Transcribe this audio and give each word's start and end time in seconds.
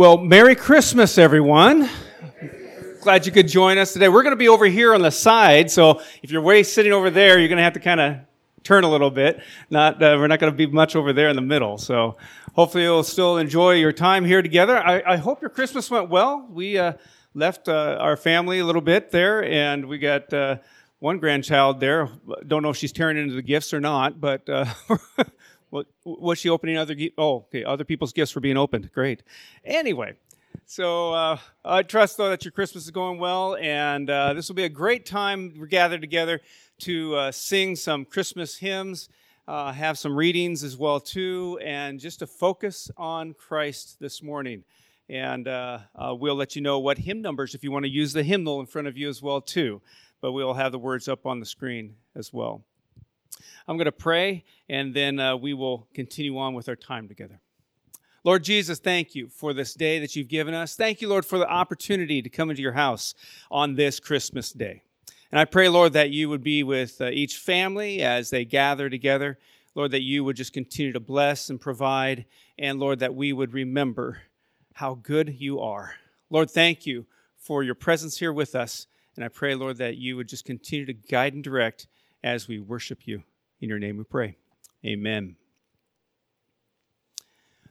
Well, 0.00 0.16
Merry 0.16 0.54
Christmas, 0.54 1.18
everyone. 1.18 1.86
Glad 3.02 3.26
you 3.26 3.32
could 3.32 3.46
join 3.46 3.76
us 3.76 3.92
today. 3.92 4.08
We're 4.08 4.22
going 4.22 4.32
to 4.32 4.38
be 4.38 4.48
over 4.48 4.64
here 4.64 4.94
on 4.94 5.02
the 5.02 5.10
side, 5.10 5.70
so 5.70 6.00
if 6.22 6.30
you're 6.30 6.40
way 6.40 6.62
sitting 6.62 6.90
over 6.90 7.10
there, 7.10 7.38
you're 7.38 7.48
going 7.48 7.58
to 7.58 7.62
have 7.62 7.74
to 7.74 7.80
kind 7.80 8.00
of 8.00 8.16
turn 8.64 8.84
a 8.84 8.88
little 8.88 9.10
bit. 9.10 9.42
Not, 9.68 10.02
uh, 10.02 10.16
we're 10.18 10.28
not 10.28 10.40
going 10.40 10.54
to 10.54 10.56
be 10.56 10.64
much 10.64 10.96
over 10.96 11.12
there 11.12 11.28
in 11.28 11.36
the 11.36 11.42
middle. 11.42 11.76
So 11.76 12.16
hopefully 12.54 12.84
you'll 12.84 13.02
still 13.02 13.36
enjoy 13.36 13.72
your 13.72 13.92
time 13.92 14.24
here 14.24 14.40
together. 14.40 14.78
I, 14.78 15.02
I 15.06 15.16
hope 15.18 15.42
your 15.42 15.50
Christmas 15.50 15.90
went 15.90 16.08
well. 16.08 16.48
We 16.48 16.78
uh, 16.78 16.94
left 17.34 17.68
uh, 17.68 17.98
our 18.00 18.16
family 18.16 18.60
a 18.60 18.64
little 18.64 18.80
bit 18.80 19.10
there, 19.10 19.44
and 19.44 19.84
we 19.84 19.98
got 19.98 20.32
uh, 20.32 20.56
one 21.00 21.18
grandchild 21.18 21.78
there. 21.78 22.08
Don't 22.46 22.62
know 22.62 22.70
if 22.70 22.78
she's 22.78 22.92
tearing 22.92 23.18
into 23.18 23.34
the 23.34 23.42
gifts 23.42 23.74
or 23.74 23.80
not, 23.80 24.18
but 24.18 24.48
uh, 24.48 24.64
what, 25.70 25.86
was 26.04 26.38
she 26.38 26.48
opening 26.48 26.76
other? 26.76 26.94
Oh, 27.16 27.36
okay, 27.36 27.64
other 27.64 27.84
people's 27.84 28.12
gifts 28.12 28.34
were 28.34 28.40
being 28.40 28.56
opened. 28.56 28.92
Great. 28.92 29.22
Anyway, 29.64 30.14
so 30.66 31.12
uh, 31.12 31.38
I 31.64 31.82
trust 31.82 32.16
though 32.16 32.28
that 32.28 32.44
your 32.44 32.52
Christmas 32.52 32.84
is 32.84 32.90
going 32.90 33.18
well, 33.18 33.56
and 33.56 34.10
uh, 34.10 34.34
this 34.34 34.48
will 34.48 34.56
be 34.56 34.64
a 34.64 34.68
great 34.68 35.06
time. 35.06 35.54
We're 35.58 35.66
gathered 35.66 36.00
together 36.00 36.40
to 36.80 37.14
uh, 37.16 37.32
sing 37.32 37.76
some 37.76 38.04
Christmas 38.04 38.56
hymns, 38.56 39.08
uh, 39.46 39.72
have 39.72 39.98
some 39.98 40.16
readings 40.16 40.64
as 40.64 40.76
well 40.76 41.00
too, 41.00 41.58
and 41.64 42.00
just 42.00 42.18
to 42.18 42.26
focus 42.26 42.90
on 42.96 43.34
Christ 43.34 43.98
this 44.00 44.22
morning. 44.22 44.64
And 45.08 45.48
uh, 45.48 45.80
uh, 45.96 46.14
we'll 46.18 46.36
let 46.36 46.54
you 46.54 46.62
know 46.62 46.78
what 46.78 46.98
hymn 46.98 47.20
numbers 47.20 47.54
if 47.54 47.64
you 47.64 47.72
want 47.72 47.84
to 47.84 47.90
use 47.90 48.12
the 48.12 48.22
hymnal 48.22 48.60
in 48.60 48.66
front 48.66 48.86
of 48.86 48.96
you 48.96 49.08
as 49.08 49.20
well 49.20 49.40
too. 49.40 49.82
But 50.20 50.32
we'll 50.32 50.54
have 50.54 50.70
the 50.70 50.78
words 50.78 51.08
up 51.08 51.26
on 51.26 51.40
the 51.40 51.46
screen 51.46 51.96
as 52.14 52.32
well. 52.32 52.62
I'm 53.66 53.76
going 53.76 53.86
to 53.86 53.92
pray, 53.92 54.44
and 54.68 54.94
then 54.94 55.18
uh, 55.18 55.36
we 55.36 55.54
will 55.54 55.88
continue 55.94 56.38
on 56.38 56.54
with 56.54 56.68
our 56.68 56.76
time 56.76 57.08
together. 57.08 57.40
Lord 58.22 58.44
Jesus, 58.44 58.78
thank 58.78 59.14
you 59.14 59.28
for 59.28 59.54
this 59.54 59.72
day 59.72 59.98
that 59.98 60.14
you've 60.14 60.28
given 60.28 60.52
us. 60.52 60.76
Thank 60.76 61.00
you, 61.00 61.08
Lord, 61.08 61.24
for 61.24 61.38
the 61.38 61.48
opportunity 61.48 62.20
to 62.20 62.28
come 62.28 62.50
into 62.50 62.60
your 62.60 62.72
house 62.72 63.14
on 63.50 63.76
this 63.76 63.98
Christmas 63.98 64.52
day. 64.52 64.82
And 65.32 65.38
I 65.38 65.46
pray, 65.46 65.68
Lord, 65.68 65.94
that 65.94 66.10
you 66.10 66.28
would 66.28 66.42
be 66.42 66.62
with 66.62 67.00
uh, 67.00 67.08
each 67.10 67.38
family 67.38 68.02
as 68.02 68.30
they 68.30 68.44
gather 68.44 68.90
together. 68.90 69.38
Lord, 69.74 69.92
that 69.92 70.02
you 70.02 70.24
would 70.24 70.36
just 70.36 70.52
continue 70.52 70.92
to 70.92 71.00
bless 71.00 71.48
and 71.48 71.60
provide. 71.60 72.26
And 72.58 72.78
Lord, 72.78 72.98
that 72.98 73.14
we 73.14 73.32
would 73.32 73.54
remember 73.54 74.18
how 74.74 74.94
good 74.94 75.36
you 75.40 75.60
are. 75.60 75.94
Lord, 76.28 76.50
thank 76.50 76.84
you 76.84 77.06
for 77.38 77.62
your 77.62 77.74
presence 77.74 78.18
here 78.18 78.32
with 78.32 78.54
us. 78.54 78.86
And 79.16 79.24
I 79.24 79.28
pray, 79.28 79.54
Lord, 79.54 79.78
that 79.78 79.96
you 79.96 80.16
would 80.16 80.28
just 80.28 80.44
continue 80.44 80.86
to 80.86 80.92
guide 80.92 81.34
and 81.34 81.44
direct 81.44 81.86
as 82.22 82.48
we 82.48 82.58
worship 82.58 83.06
you. 83.06 83.22
In 83.60 83.68
your 83.68 83.78
name 83.78 83.98
we 83.98 84.04
pray. 84.04 84.36
Amen. 84.86 85.36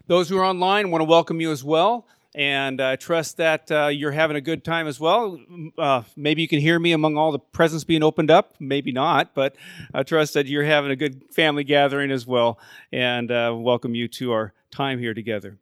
Those 0.05 0.29
who 0.29 0.37
are 0.37 0.45
online 0.45 0.91
want 0.91 1.01
to 1.01 1.05
welcome 1.05 1.41
you 1.41 1.51
as 1.51 1.63
well. 1.63 2.07
And 2.35 2.79
I 2.79 2.93
uh, 2.93 2.95
trust 2.95 3.37
that 3.37 3.71
uh, 3.71 3.87
you're 3.87 4.11
having 4.11 4.37
a 4.37 4.41
good 4.41 4.63
time 4.63 4.85
as 4.85 4.99
well. 4.99 5.39
Uh, 5.79 6.03
maybe 6.15 6.43
you 6.43 6.47
can 6.47 6.59
hear 6.59 6.77
me 6.77 6.91
among 6.91 7.17
all 7.17 7.31
the 7.31 7.39
presents 7.39 7.83
being 7.83 8.03
opened 8.03 8.29
up. 8.29 8.53
Maybe 8.59 8.91
not, 8.91 9.33
but 9.33 9.55
I 9.91 10.03
trust 10.03 10.35
that 10.35 10.45
you're 10.45 10.63
having 10.63 10.91
a 10.91 10.95
good 10.95 11.23
family 11.31 11.63
gathering 11.63 12.11
as 12.11 12.27
well. 12.27 12.59
And 12.91 13.31
uh, 13.31 13.55
welcome 13.57 13.95
you 13.95 14.07
to 14.09 14.31
our 14.31 14.53
time 14.69 14.99
here 14.99 15.15
together. 15.15 15.57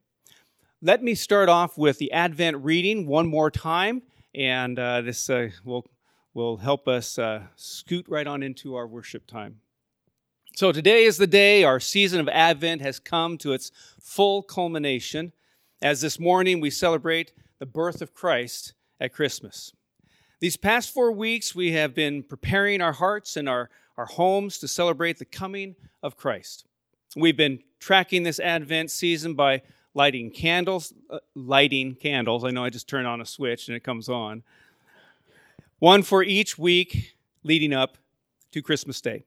Let 0.81 1.01
me 1.01 1.15
start 1.15 1.47
off 1.47 1.77
with 1.77 1.99
the 1.99 2.11
Advent 2.11 2.57
reading 2.57 3.07
one 3.07 3.27
more 3.27 3.49
time. 3.49 4.01
And 4.35 4.77
uh, 4.77 5.01
this 5.01 5.29
uh, 5.29 5.49
will, 5.63 5.85
will 6.33 6.57
help 6.57 6.89
us 6.89 7.17
scoot 7.55 8.05
right 8.09 8.27
on 8.27 8.43
into 8.43 8.75
our 8.75 8.85
worship 8.85 9.25
time. 9.25 9.61
So 10.57 10.71
today 10.71 11.03
is 11.03 11.17
the 11.17 11.27
day 11.27 11.63
our 11.63 11.79
season 11.79 12.19
of 12.19 12.27
Advent 12.27 12.81
has 12.81 12.99
come 12.99 13.37
to 13.37 13.53
its 13.53 13.71
full 14.01 14.41
culmination 14.41 15.31
as 15.83 16.01
this 16.01 16.19
morning 16.19 16.59
we 16.59 16.71
celebrate 16.71 17.31
the 17.59 17.67
birth 17.67 18.01
of 18.01 18.15
Christ 18.15 18.73
at 18.99 19.13
Christmas. 19.13 19.71
These 20.39 20.57
past 20.57 20.91
four 20.91 21.11
weeks, 21.11 21.53
we 21.53 21.73
have 21.73 21.93
been 21.93 22.23
preparing 22.23 22.81
our 22.81 22.93
hearts 22.93 23.37
and 23.37 23.47
our, 23.47 23.69
our 23.97 24.07
homes 24.07 24.57
to 24.57 24.67
celebrate 24.67 25.19
the 25.19 25.25
coming 25.25 25.75
of 26.01 26.17
Christ. 26.17 26.65
We've 27.15 27.37
been 27.37 27.59
tracking 27.79 28.23
this 28.23 28.39
Advent 28.39 28.89
season 28.89 29.35
by 29.35 29.61
lighting 29.93 30.31
candles, 30.31 30.91
uh, 31.11 31.19
lighting 31.35 31.93
candles. 31.93 32.43
I 32.43 32.49
know 32.49 32.63
I 32.63 32.71
just 32.71 32.89
turn 32.89 33.05
on 33.05 33.21
a 33.21 33.27
switch 33.27 33.67
and 33.67 33.77
it 33.77 33.83
comes 33.83 34.09
on. 34.09 34.41
One 35.77 36.01
for 36.01 36.23
each 36.23 36.57
week 36.57 37.13
leading 37.43 37.73
up 37.73 37.99
to 38.53 38.63
Christmas 38.63 38.99
Day. 39.01 39.23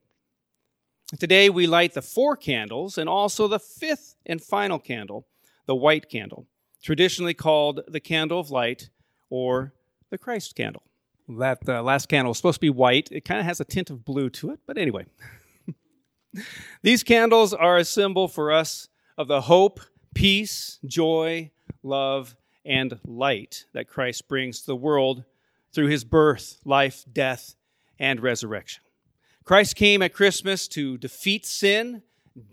Today 1.19 1.51
we 1.51 1.67
light 1.67 1.95
the 1.95 2.03
four 2.03 2.37
candles 2.37 2.97
and 2.97 3.09
also 3.09 3.49
the 3.49 3.59
fifth 3.59 4.15
and 4.27 4.41
final 4.41 4.79
candle, 4.79 5.27
the 5.67 5.75
white 5.75 6.09
candle, 6.09 6.47
traditionally 6.83 7.35
called 7.35 7.81
the 7.89 7.99
candle 7.99 8.39
of 8.39 8.51
light 8.51 8.91
or 9.29 9.73
the 10.11 10.19
Christ 10.19 10.55
candle. 10.55 10.85
That 11.29 11.69
uh, 11.69 11.83
last 11.83 12.09
candle 12.09 12.31
is 12.31 12.37
supposed 12.37 12.57
to 12.57 12.61
be 12.61 12.71
white. 12.71 13.11
It 13.11 13.25
kind 13.25 13.41
of 13.41 13.47
has 13.47 13.61
a 13.61 13.65
tint 13.65 13.91
of 13.91 14.05
blue 14.05 14.31
to 14.31 14.51
it, 14.51 14.61
but 14.67 14.79
anyway. 14.79 15.07
These 16.83 17.03
candles 17.03 17.53
are 17.53 17.77
a 17.77 17.85
symbol 17.85 18.29
for 18.29 18.53
us 18.53 18.89
of 19.19 19.27
the 19.27 19.43
hope, 19.43 19.81
peace, 20.15 20.79
joy, 20.85 21.51
love, 21.83 22.37
and 22.65 23.01
light 23.05 23.65
that 23.73 23.89
Christ 23.89 24.29
brings 24.29 24.61
to 24.61 24.67
the 24.67 24.77
world 24.77 25.25
through 25.73 25.89
his 25.89 26.05
birth, 26.05 26.59
life, 26.65 27.05
death, 27.13 27.57
and 27.99 28.21
resurrection. 28.21 28.83
Christ 29.51 29.75
came 29.75 30.01
at 30.01 30.15
Christmas 30.15 30.69
to 30.69 30.97
defeat 30.97 31.45
sin, 31.45 32.03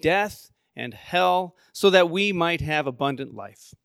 death, 0.02 0.50
and 0.76 0.96
hell 0.96 1.56
so 1.72 1.92
that 1.92 2.10
we 2.10 2.34
might 2.34 2.60
have 2.62 2.88
abundant 2.88 3.36
life. 3.36 3.76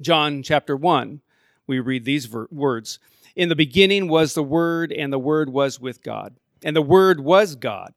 John 0.00 0.42
chapter 0.42 0.74
1, 0.74 1.20
we 1.66 1.78
read 1.78 2.06
these 2.06 2.24
ver- 2.24 2.48
words 2.50 2.98
In 3.36 3.50
the 3.50 3.54
beginning 3.54 4.08
was 4.08 4.32
the 4.32 4.42
Word, 4.42 4.92
and 4.92 5.12
the 5.12 5.18
Word 5.18 5.50
was 5.50 5.78
with 5.78 6.02
God, 6.02 6.36
and 6.64 6.74
the 6.74 6.80
Word 6.80 7.20
was 7.20 7.54
God. 7.54 7.92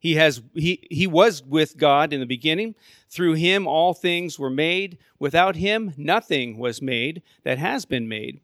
He, 0.00 0.16
has, 0.16 0.42
he, 0.54 0.84
he 0.90 1.06
was 1.06 1.44
with 1.44 1.76
God 1.76 2.12
in 2.12 2.18
the 2.18 2.26
beginning. 2.26 2.74
Through 3.08 3.34
him 3.34 3.68
all 3.68 3.94
things 3.94 4.40
were 4.40 4.50
made. 4.50 4.98
Without 5.20 5.54
him 5.54 5.94
nothing 5.96 6.58
was 6.58 6.82
made 6.82 7.22
that 7.44 7.58
has 7.58 7.84
been 7.84 8.08
made. 8.08 8.40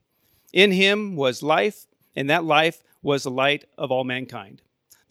In 0.52 0.70
him 0.70 1.16
was 1.16 1.42
life, 1.42 1.88
and 2.14 2.30
that 2.30 2.44
life 2.44 2.84
was 3.02 3.24
the 3.24 3.32
light 3.32 3.64
of 3.76 3.90
all 3.90 4.04
mankind. 4.04 4.62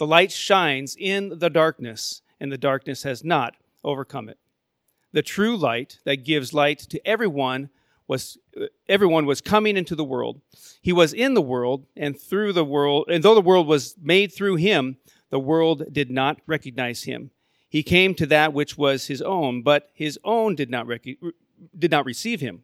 The 0.04 0.08
light 0.08 0.34
shines 0.34 0.98
in 1.00 1.40
the 1.40 1.50
darkness, 1.50 2.24
and 2.38 2.52
the 2.52 2.58
darkness 2.58 3.04
has 3.04 3.24
not 3.24 3.56
overcome 3.86 4.28
it. 4.28 4.38
The 5.14 5.22
true 5.22 5.56
light 5.56 6.00
that 6.04 6.26
gives 6.26 6.54
light 6.54 6.80
to 6.90 7.08
everyone 7.08 7.70
was 8.06 8.38
everyone 8.90 9.26
was 9.26 9.40
coming 9.40 9.78
into 9.78 9.96
the 9.96 10.04
world. 10.04 10.42
He 10.82 10.92
was 10.92 11.14
in 11.14 11.36
the 11.36 11.42
world, 11.42 11.86
and 11.96 12.20
through 12.20 12.52
the 12.52 12.66
world, 12.66 13.06
and 13.08 13.24
though 13.24 13.34
the 13.34 13.40
world 13.40 13.66
was 13.66 13.96
made 13.98 14.34
through 14.34 14.58
him, 14.58 14.98
the 15.30 15.40
world 15.40 15.86
did 15.94 16.12
not 16.12 16.42
recognize 16.48 17.04
him. 17.04 17.32
He 17.70 17.82
came 17.82 18.14
to 18.16 18.26
that 18.26 18.52
which 18.52 18.78
was 18.78 19.08
his 19.08 19.22
own, 19.22 19.62
but 19.62 19.90
his 19.94 20.20
own 20.26 20.54
did 20.56 20.70
not 20.70 20.86
rec- 20.86 21.18
did 21.80 21.92
not 21.92 22.06
receive 22.06 22.42
him. 22.42 22.64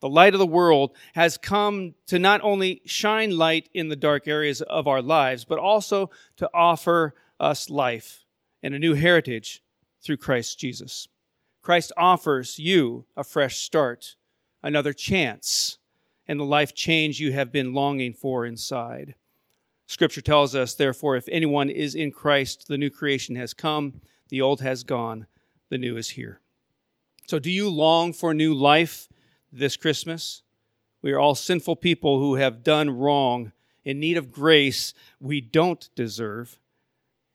the 0.00 0.08
light 0.08 0.34
of 0.34 0.40
the 0.40 0.46
world, 0.46 0.94
has 1.14 1.38
come 1.38 1.94
to 2.06 2.18
not 2.18 2.40
only 2.42 2.82
shine 2.84 3.36
light 3.36 3.68
in 3.74 3.88
the 3.88 3.96
dark 3.96 4.28
areas 4.28 4.62
of 4.62 4.86
our 4.86 5.02
lives, 5.02 5.44
but 5.44 5.58
also 5.58 6.10
to 6.36 6.48
offer 6.54 7.14
us 7.40 7.70
life 7.70 8.24
and 8.62 8.74
a 8.74 8.78
new 8.78 8.94
heritage 8.94 9.62
through 10.02 10.16
Christ 10.16 10.58
Jesus. 10.58 11.08
Christ 11.62 11.92
offers 11.96 12.58
you 12.58 13.06
a 13.16 13.24
fresh 13.24 13.58
start, 13.58 14.16
another 14.62 14.92
chance, 14.92 15.78
and 16.26 16.38
the 16.38 16.44
life 16.44 16.74
change 16.74 17.20
you 17.20 17.32
have 17.32 17.52
been 17.52 17.74
longing 17.74 18.12
for 18.12 18.46
inside. 18.46 19.14
Scripture 19.86 20.20
tells 20.20 20.54
us, 20.54 20.74
therefore, 20.74 21.16
if 21.16 21.28
anyone 21.30 21.70
is 21.70 21.94
in 21.94 22.12
Christ, 22.12 22.68
the 22.68 22.76
new 22.76 22.90
creation 22.90 23.36
has 23.36 23.54
come, 23.54 24.00
the 24.28 24.42
old 24.42 24.60
has 24.60 24.84
gone, 24.84 25.26
the 25.70 25.78
new 25.78 25.96
is 25.96 26.10
here. 26.10 26.40
So, 27.26 27.38
do 27.38 27.50
you 27.50 27.68
long 27.68 28.12
for 28.12 28.34
new 28.34 28.54
life? 28.54 29.08
This 29.52 29.76
Christmas. 29.76 30.42
We 31.02 31.12
are 31.12 31.20
all 31.20 31.34
sinful 31.34 31.76
people 31.76 32.18
who 32.18 32.36
have 32.36 32.64
done 32.64 32.90
wrong, 32.90 33.52
in 33.84 34.00
need 34.00 34.16
of 34.16 34.32
grace 34.32 34.94
we 35.20 35.40
don't 35.40 35.88
deserve. 35.94 36.58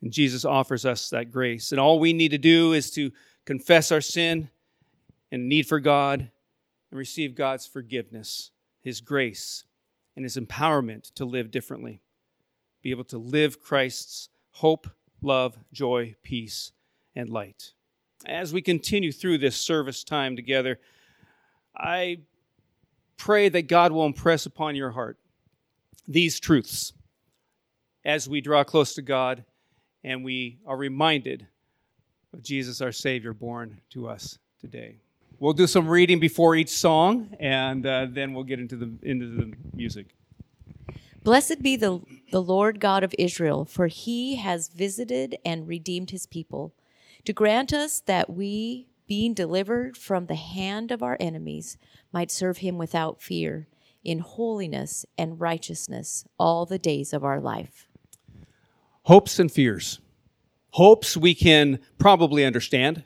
And 0.02 0.12
Jesus 0.12 0.44
offers 0.44 0.86
us 0.86 1.10
that 1.10 1.32
grace. 1.32 1.72
And 1.72 1.80
all 1.80 2.00
we 2.00 2.14
need 2.14 2.32
to 2.32 2.38
do 2.38 2.74
is 2.74 2.92
to 2.92 3.12
confess 3.46 3.92
our 3.92 4.02
sin 4.02 4.50
and 5.32 5.48
need 5.48 5.66
for 5.66 5.80
God 5.80 6.30
and 6.92 6.98
receive 6.98 7.36
God's 7.36 7.66
forgiveness 7.66 8.52
His 8.82 9.02
grace, 9.02 9.64
and 10.16 10.26
His 10.26 10.38
empowerment 10.38 11.14
to 11.16 11.26
live 11.26 11.50
differently. 11.50 12.02
Be 12.82 12.92
able 12.92 13.06
to 13.06 13.18
live 13.18 13.62
Christ's 13.62 14.30
hope, 14.52 14.88
love, 15.22 15.58
joy, 15.72 16.16
peace, 16.22 16.74
and 17.16 17.30
light. 17.30 17.72
As 18.26 18.54
we 18.54 18.62
continue 18.62 19.12
through 19.12 19.40
this 19.40 19.56
service 19.56 20.04
time 20.04 20.36
together, 20.36 20.80
I 21.76 22.20
pray 23.18 23.50
that 23.50 23.68
God 23.68 23.92
will 23.92 24.06
impress 24.06 24.46
upon 24.46 24.76
your 24.76 24.92
heart 24.92 25.18
these 26.08 26.40
truths 26.40 26.94
as 28.04 28.28
we 28.28 28.42
draw 28.42 28.64
close 28.64 28.94
to 28.96 29.02
God 29.02 29.46
and 30.04 30.24
we 30.24 30.60
are 30.66 30.76
reminded 30.76 31.48
of 32.34 32.44
Jesus, 32.44 32.82
our 32.82 32.92
Savior, 32.92 33.34
born 33.34 33.80
to 33.92 34.08
us 34.08 34.40
today. 34.60 34.98
We'll 35.40 35.54
do 35.54 35.68
some 35.68 35.88
reading 35.88 36.20
before 36.20 36.56
each 36.56 36.70
song, 36.70 37.36
and 37.40 37.86
uh, 37.86 38.08
then 38.10 38.34
we'll 38.34 38.44
get 38.44 38.60
into 38.60 38.76
the 38.76 38.92
into 39.02 39.28
the 39.28 39.54
music. 39.74 40.16
Blessed 41.24 41.62
be 41.62 41.76
the, 41.78 42.02
the 42.32 42.42
Lord 42.42 42.80
God 42.82 43.04
of 43.04 43.16
Israel, 43.18 43.64
for 43.64 43.88
he 43.88 44.36
has 44.36 44.68
visited 44.68 45.38
and 45.46 45.68
redeemed 45.68 46.12
his 46.12 46.26
people, 46.26 46.74
to 47.24 47.32
grant 47.32 47.72
us 47.72 48.02
that 48.02 48.30
we, 48.30 48.88
being 49.08 49.34
delivered 49.34 49.98
from 49.98 50.26
the 50.26 50.36
hand 50.36 50.92
of 50.92 51.04
our 51.04 51.18
enemies, 51.20 51.78
might 52.12 52.32
serve 52.32 52.58
him 52.58 52.78
without 52.78 53.22
fear, 53.22 53.68
in 54.04 54.20
holiness 54.20 55.06
and 55.18 55.40
righteousness 55.40 56.26
all 56.38 56.66
the 56.66 56.80
days 56.80 57.14
of 57.14 57.24
our 57.24 57.40
life. 57.40 57.88
Hopes 59.04 59.40
and 59.40 59.52
fears. 59.52 60.00
Hopes 60.72 61.16
we 61.16 61.36
can 61.36 61.80
probably 61.98 62.46
understand. 62.46 63.04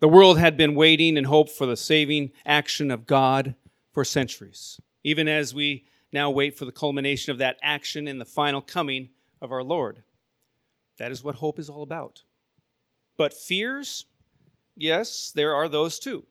The 0.00 0.08
world 0.08 0.38
had 0.38 0.56
been 0.56 0.74
waiting 0.74 1.16
in 1.16 1.24
hope 1.24 1.50
for 1.50 1.66
the 1.66 1.76
saving 1.76 2.32
action 2.46 2.90
of 2.90 3.06
God 3.06 3.54
for 3.92 4.04
centuries, 4.04 4.80
even 5.04 5.28
as 5.28 5.54
we 5.54 5.84
now 6.12 6.30
wait 6.30 6.56
for 6.56 6.64
the 6.64 6.72
culmination 6.72 7.30
of 7.32 7.38
that 7.38 7.58
action 7.62 8.08
in 8.08 8.18
the 8.18 8.24
final 8.24 8.60
coming 8.60 9.10
of 9.42 9.52
our 9.52 9.62
Lord. 9.62 10.02
That 10.98 11.12
is 11.12 11.22
what 11.22 11.36
hope 11.36 11.58
is 11.58 11.68
all 11.68 11.82
about. 11.82 12.22
But 13.16 13.34
fears, 13.34 14.06
yes, 14.80 15.30
there 15.34 15.54
are 15.54 15.68
those 15.68 15.98
too. 15.98 16.24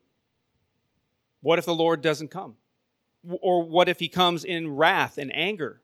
What 1.42 1.60
if 1.60 1.66
the 1.66 1.76
Lord 1.76 2.02
doesn't 2.02 2.32
come? 2.32 2.56
Or 3.42 3.64
what 3.64 3.90
if 3.90 4.00
he 4.00 4.10
comes 4.10 4.44
in 4.44 4.76
wrath 4.76 5.18
and 5.18 5.34
anger? 5.36 5.82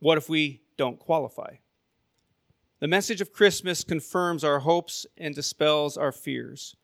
What 0.00 0.18
if 0.18 0.28
we 0.28 0.62
don't 0.76 0.98
qualify? 0.98 1.56
The 2.80 2.88
message 2.88 3.20
of 3.20 3.32
Christmas 3.32 3.82
confirms 3.82 4.44
our 4.44 4.60
hopes 4.60 5.06
and 5.16 5.34
dispels 5.34 5.96
our 5.96 6.12
fears. 6.12 6.76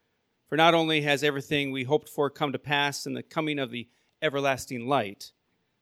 For 0.49 0.57
not 0.57 0.75
only 0.75 1.03
has 1.03 1.23
everything 1.23 1.71
we 1.71 1.85
hoped 1.85 2.09
for 2.09 2.29
come 2.31 2.53
to 2.53 2.59
pass 2.59 3.07
in 3.07 3.15
the 3.15 3.23
coming 3.23 3.59
of 3.59 3.71
the 3.71 3.89
everlasting 4.21 4.87
light, 4.87 5.33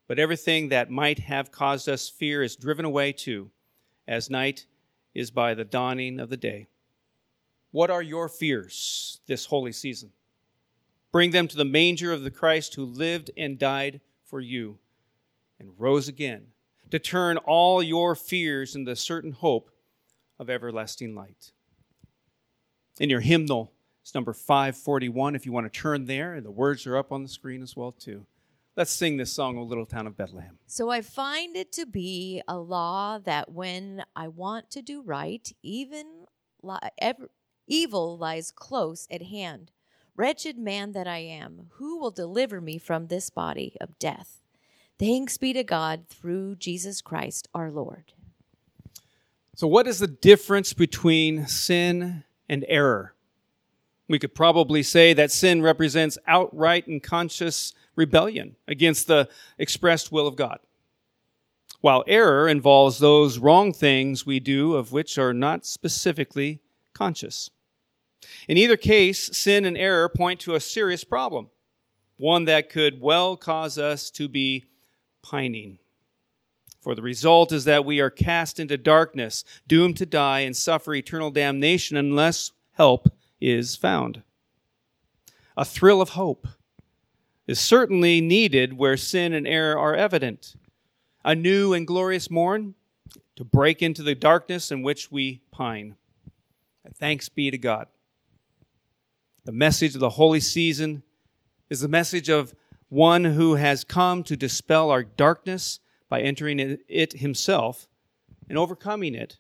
but 0.07 0.19
everything 0.19 0.69
that 0.69 0.91
might 0.91 1.21
have 1.21 1.51
caused 1.51 1.89
us 1.89 2.09
fear 2.09 2.43
is 2.43 2.57
driven 2.57 2.85
away 2.85 3.13
too, 3.13 3.51
as 4.07 4.29
night 4.29 4.67
is 5.15 5.31
by 5.31 5.55
the 5.55 5.65
dawning 5.65 6.21
of 6.21 6.29
the 6.29 6.37
day. 6.37 6.69
What 7.73 7.91
are 7.91 8.03
your 8.03 8.29
fears 8.29 9.21
this 9.27 9.47
holy 9.47 9.73
season? 9.73 10.13
Bring 11.11 11.31
them 11.31 11.49
to 11.49 11.57
the 11.57 11.65
manger 11.65 12.13
of 12.13 12.23
the 12.23 12.31
Christ 12.31 12.75
who 12.75 12.85
lived 12.85 13.31
and 13.37 13.59
died 13.59 14.01
for 14.25 14.41
you 14.41 14.79
and 15.59 15.73
rose 15.79 16.07
again 16.07 16.49
to 16.91 16.99
turn 16.99 17.39
all 17.39 17.83
your 17.83 18.15
fears 18.15 18.77
into 18.77 18.95
certain 18.95 19.33
hope 19.33 19.71
of 20.39 20.51
everlasting 20.51 21.15
light. 21.15 21.53
In 23.01 23.09
your 23.09 23.21
hymnal, 23.21 23.73
it's 24.03 24.15
number 24.15 24.35
541 24.35 25.35
if 25.35 25.47
you 25.47 25.53
want 25.53 25.73
to 25.73 25.81
turn 25.81 26.05
there, 26.05 26.35
and 26.35 26.45
the 26.45 26.51
words 26.51 26.87
are 26.87 26.97
up 26.97 27.11
on 27.11 27.23
the 27.23 27.29
screen 27.29 27.63
as 27.63 27.75
well 27.75 27.93
too. 27.93 28.27
Let's 28.77 28.91
sing 28.91 29.17
this 29.17 29.33
song, 29.33 29.57
O 29.57 29.63
Little 29.63 29.87
Town 29.87 30.07
of 30.07 30.17
Bethlehem. 30.17 30.59
So 30.67 30.91
I 30.91 31.03
find 31.03 31.57
it 31.57 31.73
to 31.73 31.87
be 31.87 32.43
a 32.49 32.59
law 32.59 33.19
that 33.19 33.51
when 33.53 34.05
I 34.17 34.29
want 34.29 34.71
to 34.73 34.83
do 34.83 35.03
right, 35.03 35.51
even 35.63 36.27
li- 36.63 36.79
ever, 36.99 37.29
evil 37.73 38.19
lies 38.19 38.51
close 38.51 39.09
at 39.11 39.23
hand. 39.23 39.71
Wretched 40.15 40.59
man 40.59 40.93
that 40.93 41.09
I 41.09 41.19
am, 41.19 41.71
who 41.77 41.99
will 41.99 42.11
deliver 42.11 42.61
me 42.61 42.77
from 42.77 43.07
this 43.07 43.31
body 43.31 43.77
of 43.81 43.99
death? 43.99 44.43
Thanks 44.99 45.39
be 45.39 45.55
to 45.55 45.65
God 45.65 46.07
through 46.07 46.57
Jesus 46.57 47.01
Christ 47.01 47.49
our 47.55 47.71
Lord. 47.71 48.13
So, 49.57 49.67
what 49.67 49.87
is 49.87 49.99
the 49.99 50.07
difference 50.07 50.75
between 50.75 51.47
sin 51.47 52.25
and 52.47 52.65
error? 52.69 53.15
We 54.07 54.19
could 54.19 54.35
probably 54.35 54.83
say 54.83 55.15
that 55.15 55.31
sin 55.31 55.63
represents 55.63 56.19
outright 56.27 56.87
and 56.87 57.03
conscious 57.03 57.73
rebellion 57.97 58.57
against 58.69 59.07
the 59.07 59.31
expressed 59.59 60.13
will 60.13 60.27
of 60.27 60.37
God. 60.37 60.59
While 61.81 62.05
error 62.07 62.49
involves 62.49 62.99
those 62.99 63.39
wrong 63.39 63.73
things 63.73 64.27
we 64.27 64.41
do 64.41 64.75
of 64.75 64.93
which 64.93 65.17
are 65.17 65.33
not 65.33 65.65
specifically 65.65 66.61
conscious. 66.93 67.51
In 68.49 68.57
either 68.57 68.77
case, 68.77 69.37
sin 69.37 69.65
and 69.65 69.77
error 69.77 70.09
point 70.09 70.41
to 70.41 70.55
a 70.55 70.61
serious 70.61 71.05
problem, 71.05 71.51
one 72.17 72.45
that 72.47 72.71
could 72.71 73.01
well 73.01 73.37
cause 73.37 73.79
us 73.79 74.11
to 74.13 74.29
be 74.29 74.65
pining. 75.23 75.79
For 76.81 76.95
the 76.97 77.03
result 77.03 77.53
is 77.53 77.65
that 77.65 77.85
we 77.85 78.01
are 78.01 78.11
cast 78.11 78.59
into 78.59 78.77
darkness, 78.77 79.45
doomed 79.69 79.97
to 79.99 80.07
die 80.07 80.41
and 80.41 80.57
suffer 80.57 80.95
eternal 80.95 81.31
damnation 81.31 81.97
unless 81.97 82.51
help 82.73 83.09
is 83.41 83.77
found. 83.77 84.23
A 85.57 85.65
thrill 85.65 86.01
of 86.01 86.11
hope 86.11 86.49
is 87.47 87.61
certainly 87.61 88.21
needed 88.21 88.73
where 88.77 88.97
sin 88.97 89.33
and 89.33 89.47
error 89.47 89.79
are 89.79 89.95
evident. 89.95 90.57
A 91.25 91.35
new 91.35 91.73
and 91.73 91.87
glorious 91.87 92.31
morn 92.31 92.75
to 93.37 93.45
break 93.45 93.83
into 93.83 94.03
the 94.03 94.15
darkness 94.15 94.73
in 94.73 94.83
which 94.83 95.13
we 95.13 95.41
pine. 95.51 95.97
Thanks 96.95 97.29
be 97.29 97.51
to 97.51 97.59
God. 97.59 97.87
The 99.45 99.53
message 99.53 99.95
of 99.95 100.01
the 100.01 100.11
holy 100.11 100.39
season 100.39 101.03
is 101.69 101.81
the 101.81 101.89
message 101.89 102.29
of 102.29 102.55
one 102.89 103.25
who 103.25 103.57
has 103.57 103.83
come 103.83 104.23
to 104.25 104.37
dispel 104.37 104.91
our 104.91 105.03
darkness 105.03 105.81
by 106.09 106.21
entering 106.21 106.79
it 106.89 107.15
himself 107.15 107.89
and 108.49 108.57
overcoming 108.57 109.17
it 109.17 109.39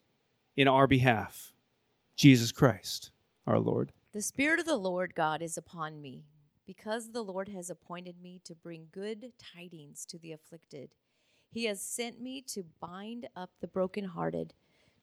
in 0.56 0.66
our 0.66 0.88
behalf. 0.88 1.52
Jesus 2.16 2.50
Christ, 2.50 3.12
our 3.46 3.60
Lord. 3.60 3.92
The 4.12 4.22
Spirit 4.22 4.58
of 4.58 4.66
the 4.66 4.76
Lord 4.76 5.14
God 5.14 5.40
is 5.40 5.56
upon 5.56 6.02
me 6.02 6.24
because 6.66 7.12
the 7.12 7.22
Lord 7.22 7.48
has 7.50 7.70
appointed 7.70 8.16
me 8.20 8.40
to 8.44 8.54
bring 8.56 8.88
good 8.90 9.32
tidings 9.54 10.04
to 10.06 10.18
the 10.18 10.32
afflicted. 10.32 10.90
He 11.50 11.66
has 11.66 11.80
sent 11.80 12.20
me 12.20 12.42
to 12.48 12.64
bind 12.80 13.28
up 13.36 13.50
the 13.60 13.68
brokenhearted, 13.68 14.54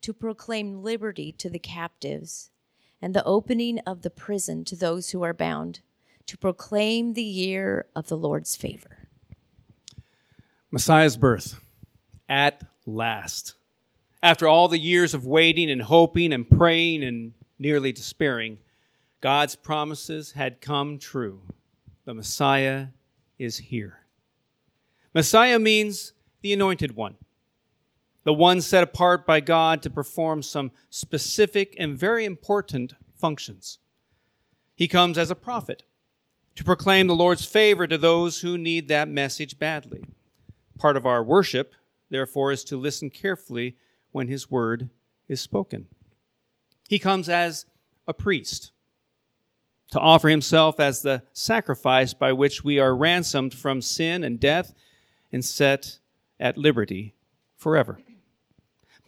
to 0.01 0.13
proclaim 0.13 0.84
liberty 0.84 1.32
to 1.34 1.50
the 1.50 1.60
captives, 1.60 2.51
and 3.01 3.13
the 3.13 3.24
opening 3.24 3.79
of 3.79 4.01
the 4.01 4.10
prison 4.10 4.63
to 4.65 4.75
those 4.75 5.12
who 5.12 5.24
are 5.24 5.34
bound, 5.34 5.82
to 6.25 6.38
proclaim 6.38 7.13
the 7.13 7.24
year 7.24 7.86
of 7.96 8.08
the 8.08 8.18
Lord's 8.18 8.56
favor. 8.56 9.08
Messiah's 10.72 11.18
birth, 11.18 11.60
at 12.27 12.63
last. 12.86 13.56
After 14.22 14.48
all 14.48 14.68
the 14.68 14.77
years 14.77 15.13
of 15.13 15.25
waiting 15.25 15.72
and 15.72 15.82
hoping 15.82 16.34
and 16.34 16.48
praying 16.48 17.03
and 17.03 17.34
nearly 17.58 17.91
despairing, 17.91 18.60
God's 19.22 19.56
promises 19.56 20.34
had 20.34 20.62
come 20.62 21.00
true. 21.00 21.41
The 22.06 22.13
Messiah 22.13 22.88
is 23.38 23.58
here. 23.58 24.00
Messiah 25.13 25.58
means 25.58 26.13
the 26.41 26.53
anointed 26.53 26.96
one, 26.96 27.15
the 28.29 28.33
one 28.33 28.62
set 28.62 28.83
apart 28.83 29.25
by 29.25 29.39
God 29.39 29.81
to 29.81 29.89
perform 29.89 30.43
some 30.43 30.69
specific 30.91 31.75
and 31.79 31.98
very 31.98 32.25
important 32.25 32.93
functions. 33.15 33.79
He 34.75 34.88
comes 34.88 35.17
as 35.17 35.31
a 35.31 35.36
prophet 35.36 35.81
to 36.53 36.63
proclaim 36.63 37.07
the 37.07 37.15
Lord's 37.15 37.43
favor 37.43 37.88
to 37.88 37.98
those 37.98 38.41
who 38.41 38.55
need 38.55 38.88
that 38.88 39.09
message 39.09 39.57
badly. 39.57 40.03
Part 40.77 40.95
of 40.95 41.07
our 41.07 41.24
worship, 41.24 41.74
therefore, 42.12 42.51
is 42.51 42.63
to 42.65 42.77
listen 42.77 43.09
carefully 43.09 43.77
when 44.12 44.27
his 44.27 44.51
word 44.51 44.91
is 45.27 45.41
spoken. 45.41 45.88
He 46.88 47.00
comes 47.00 47.29
as 47.29 47.65
a 48.07 48.13
priest 48.13 48.74
to 49.89 50.00
offer 50.00 50.29
himself 50.29 50.79
as 50.79 51.01
the 51.01 51.24
sacrifice 51.33 52.13
by 52.13 52.33
which 52.33 52.63
we 52.63 52.77
are 52.77 52.95
ransomed 52.95 53.55
from 53.55 53.81
sin 53.81 54.24
and 54.24 54.39
death 54.39 54.75
and 55.31 55.43
set 55.43 55.98
at 56.39 56.59
liberty 56.59 57.15
forever. 57.57 57.98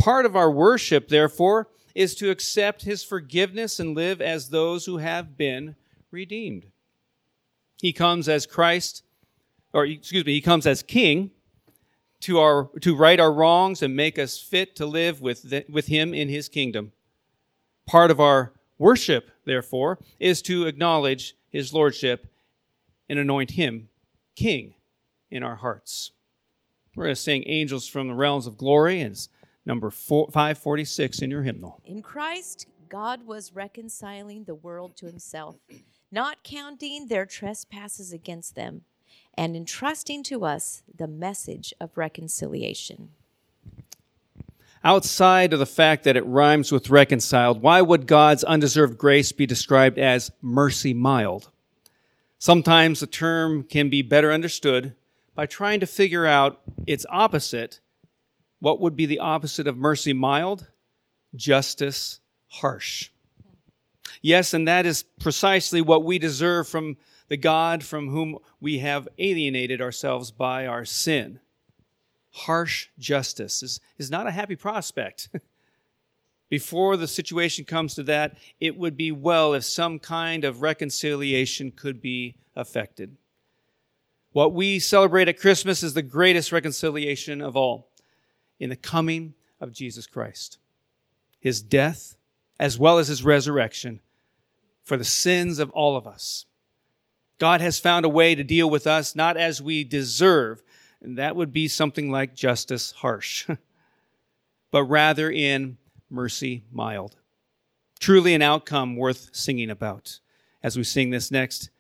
Part 0.01 0.25
of 0.25 0.36
our 0.36 0.50
worship, 0.50 1.10
therefore, 1.10 1.67
is 1.93 2.15
to 2.15 2.29
accept 2.29 2.84
his 2.84 3.03
forgiveness 3.03 3.79
and 3.79 3.96
live 3.96 4.22
as 4.22 4.50
those 4.50 4.86
who 4.86 4.98
have 4.98 5.38
been 5.38 5.75
redeemed. 6.10 6.65
He 7.79 7.93
comes 7.93 8.27
as 8.27 8.46
Christ, 8.46 9.03
or 9.74 9.86
excuse 9.86 10.25
me, 10.25 10.34
he 10.34 10.41
comes 10.41 10.65
as 10.65 10.81
King 10.81 11.31
to, 12.22 12.39
our, 12.39 12.70
to 12.81 12.96
right 12.96 13.20
our 13.20 13.31
wrongs 13.31 13.81
and 13.81 13.96
make 13.96 14.17
us 14.17 14.39
fit 14.39 14.75
to 14.77 14.86
live 14.86 15.22
with, 15.22 15.43
the, 15.50 15.65
with 15.70 15.88
him 15.88 16.13
in 16.13 16.29
his 16.29 16.50
kingdom. 16.50 16.91
Part 17.86 18.12
of 18.12 18.20
our 18.20 18.53
Worship, 18.81 19.29
therefore, 19.46 20.00
is 20.20 20.41
to 20.41 20.65
acknowledge 20.65 21.36
his 21.51 21.72
lordship 21.72 22.25
and 23.08 23.20
anoint 23.20 23.51
him 23.51 23.89
king 24.36 24.74
in 25.29 25.43
our 25.43 25.58
hearts. 25.58 26.13
We're 26.96 27.03
going 27.03 27.15
to 27.15 27.22
sing 27.22 27.43
Angels 27.46 27.88
from 27.88 28.08
the 28.08 28.15
Realms 28.15 28.48
of 28.48 28.58
Glory, 28.58 29.01
and 29.01 29.15
number 29.65 29.89
four, 29.89 30.27
546 30.27 31.21
in 31.21 31.31
your 31.31 31.43
hymnal. 31.43 31.81
In 31.85 32.01
Christ, 32.01 32.67
God 32.89 33.25
was 33.25 33.53
reconciling 33.53 34.43
the 34.43 34.55
world 34.55 34.97
to 34.97 35.05
himself, 35.05 35.55
not 36.11 36.43
counting 36.43 37.07
their 37.07 37.25
trespasses 37.25 38.11
against 38.11 38.55
them, 38.55 38.81
and 39.33 39.55
entrusting 39.55 40.23
to 40.23 40.43
us 40.43 40.83
the 40.93 41.07
message 41.07 41.73
of 41.79 41.97
reconciliation. 41.97 43.09
Outside 44.83 45.53
of 45.53 45.59
the 45.59 45.65
fact 45.65 46.03
that 46.03 46.17
it 46.17 46.25
rhymes 46.25 46.71
with 46.71 46.89
reconciled, 46.89 47.61
why 47.61 47.81
would 47.81 48.07
God's 48.07 48.43
undeserved 48.43 48.97
grace 48.97 49.31
be 49.31 49.45
described 49.45 49.99
as 49.99 50.31
mercy 50.41 50.93
mild? 50.93 51.51
Sometimes 52.39 52.99
the 52.99 53.07
term 53.07 53.63
can 53.63 53.89
be 53.89 54.01
better 54.01 54.31
understood 54.31 54.95
by 55.35 55.45
trying 55.45 55.79
to 55.79 55.85
figure 55.85 56.25
out 56.25 56.59
its 56.87 57.05
opposite. 57.09 57.79
What 58.61 58.79
would 58.79 58.95
be 58.95 59.07
the 59.07 59.19
opposite 59.19 59.67
of 59.67 59.75
mercy 59.75 60.13
mild? 60.13 60.67
Justice 61.35 62.19
harsh. 62.47 63.09
Yes, 64.21 64.53
and 64.53 64.67
that 64.67 64.85
is 64.85 65.03
precisely 65.19 65.81
what 65.81 66.03
we 66.03 66.19
deserve 66.19 66.67
from 66.67 66.97
the 67.27 67.37
God 67.37 67.83
from 67.83 68.09
whom 68.09 68.37
we 68.59 68.79
have 68.79 69.07
alienated 69.17 69.81
ourselves 69.81 70.31
by 70.31 70.67
our 70.67 70.85
sin. 70.85 71.39
Harsh 72.31 72.89
justice 72.99 73.63
is, 73.63 73.79
is 73.97 74.11
not 74.11 74.27
a 74.27 74.31
happy 74.31 74.55
prospect. 74.55 75.29
Before 76.49 76.97
the 76.97 77.07
situation 77.07 77.65
comes 77.65 77.95
to 77.95 78.03
that, 78.03 78.37
it 78.59 78.77
would 78.77 78.95
be 78.95 79.11
well 79.11 79.53
if 79.53 79.63
some 79.63 79.97
kind 79.97 80.43
of 80.43 80.61
reconciliation 80.61 81.71
could 81.71 82.01
be 82.01 82.35
effected. 82.55 83.15
What 84.33 84.53
we 84.53 84.77
celebrate 84.79 85.29
at 85.29 85.39
Christmas 85.39 85.81
is 85.81 85.93
the 85.93 86.01
greatest 86.01 86.51
reconciliation 86.51 87.41
of 87.41 87.55
all 87.55 87.90
in 88.61 88.69
the 88.69 88.75
coming 88.75 89.33
of 89.59 89.73
Jesus 89.73 90.05
Christ. 90.05 90.59
His 91.39 91.63
death, 91.63 92.15
as 92.59 92.77
well 92.77 92.99
as 92.99 93.07
his 93.07 93.25
resurrection, 93.25 93.99
for 94.83 94.97
the 94.97 95.03
sins 95.03 95.57
of 95.57 95.71
all 95.71 95.97
of 95.97 96.05
us. 96.05 96.45
God 97.39 97.59
has 97.59 97.79
found 97.79 98.05
a 98.05 98.09
way 98.09 98.35
to 98.35 98.43
deal 98.43 98.69
with 98.69 98.85
us 98.85 99.15
not 99.15 99.35
as 99.35 99.63
we 99.63 99.83
deserve, 99.83 100.61
and 101.01 101.17
that 101.17 101.35
would 101.35 101.51
be 101.51 101.67
something 101.67 102.11
like 102.11 102.35
justice 102.35 102.91
harsh, 102.91 103.49
but 104.71 104.83
rather 104.83 105.29
in 105.29 105.77
mercy 106.07 106.63
mild. 106.71 107.15
Truly 107.99 108.35
an 108.35 108.43
outcome 108.43 108.95
worth 108.95 109.31
singing 109.33 109.71
about 109.71 110.19
as 110.61 110.77
we 110.77 110.83
sing 110.83 111.09
this 111.09 111.31
next 111.31 111.71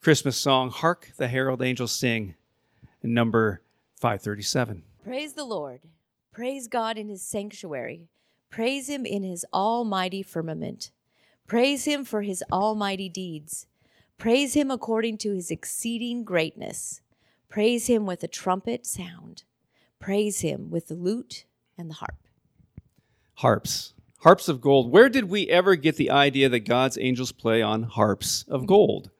Christmas 0.00 0.38
song, 0.38 0.70
Hark 0.70 1.10
the 1.18 1.28
Herald 1.28 1.60
Angels 1.60 1.92
Sing, 1.92 2.34
number 3.02 3.60
537. 3.96 4.84
Praise 5.04 5.34
the 5.34 5.44
Lord. 5.44 5.80
Praise 6.34 6.66
God 6.66 6.98
in 6.98 7.08
his 7.08 7.22
sanctuary. 7.22 8.08
Praise 8.50 8.88
him 8.88 9.06
in 9.06 9.22
his 9.22 9.46
almighty 9.54 10.20
firmament. 10.20 10.90
Praise 11.46 11.84
him 11.84 12.04
for 12.04 12.22
his 12.22 12.42
almighty 12.50 13.08
deeds. 13.08 13.66
Praise 14.18 14.54
him 14.54 14.68
according 14.68 15.16
to 15.18 15.32
his 15.32 15.52
exceeding 15.52 16.24
greatness. 16.24 17.00
Praise 17.48 17.86
him 17.86 18.04
with 18.04 18.24
a 18.24 18.28
trumpet 18.28 18.84
sound. 18.84 19.44
Praise 20.00 20.40
him 20.40 20.70
with 20.70 20.88
the 20.88 20.94
lute 20.94 21.44
and 21.78 21.88
the 21.88 21.94
harp 21.94 22.16
harps. 23.34 23.94
Harps 24.20 24.48
of 24.48 24.60
gold. 24.60 24.90
Where 24.90 25.08
did 25.08 25.28
we 25.28 25.48
ever 25.48 25.76
get 25.76 25.96
the 25.96 26.10
idea 26.10 26.48
that 26.48 26.60
God's 26.60 26.98
angels 26.98 27.30
play 27.30 27.62
on 27.62 27.84
harps 27.84 28.44
of 28.48 28.66
gold? 28.66 29.10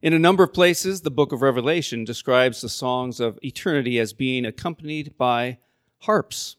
In 0.00 0.12
a 0.12 0.18
number 0.18 0.44
of 0.44 0.52
places, 0.52 1.00
the 1.00 1.10
book 1.10 1.32
of 1.32 1.42
Revelation 1.42 2.04
describes 2.04 2.60
the 2.60 2.68
songs 2.68 3.18
of 3.18 3.38
eternity 3.42 3.98
as 3.98 4.12
being 4.12 4.44
accompanied 4.44 5.16
by 5.18 5.58
harps, 6.00 6.56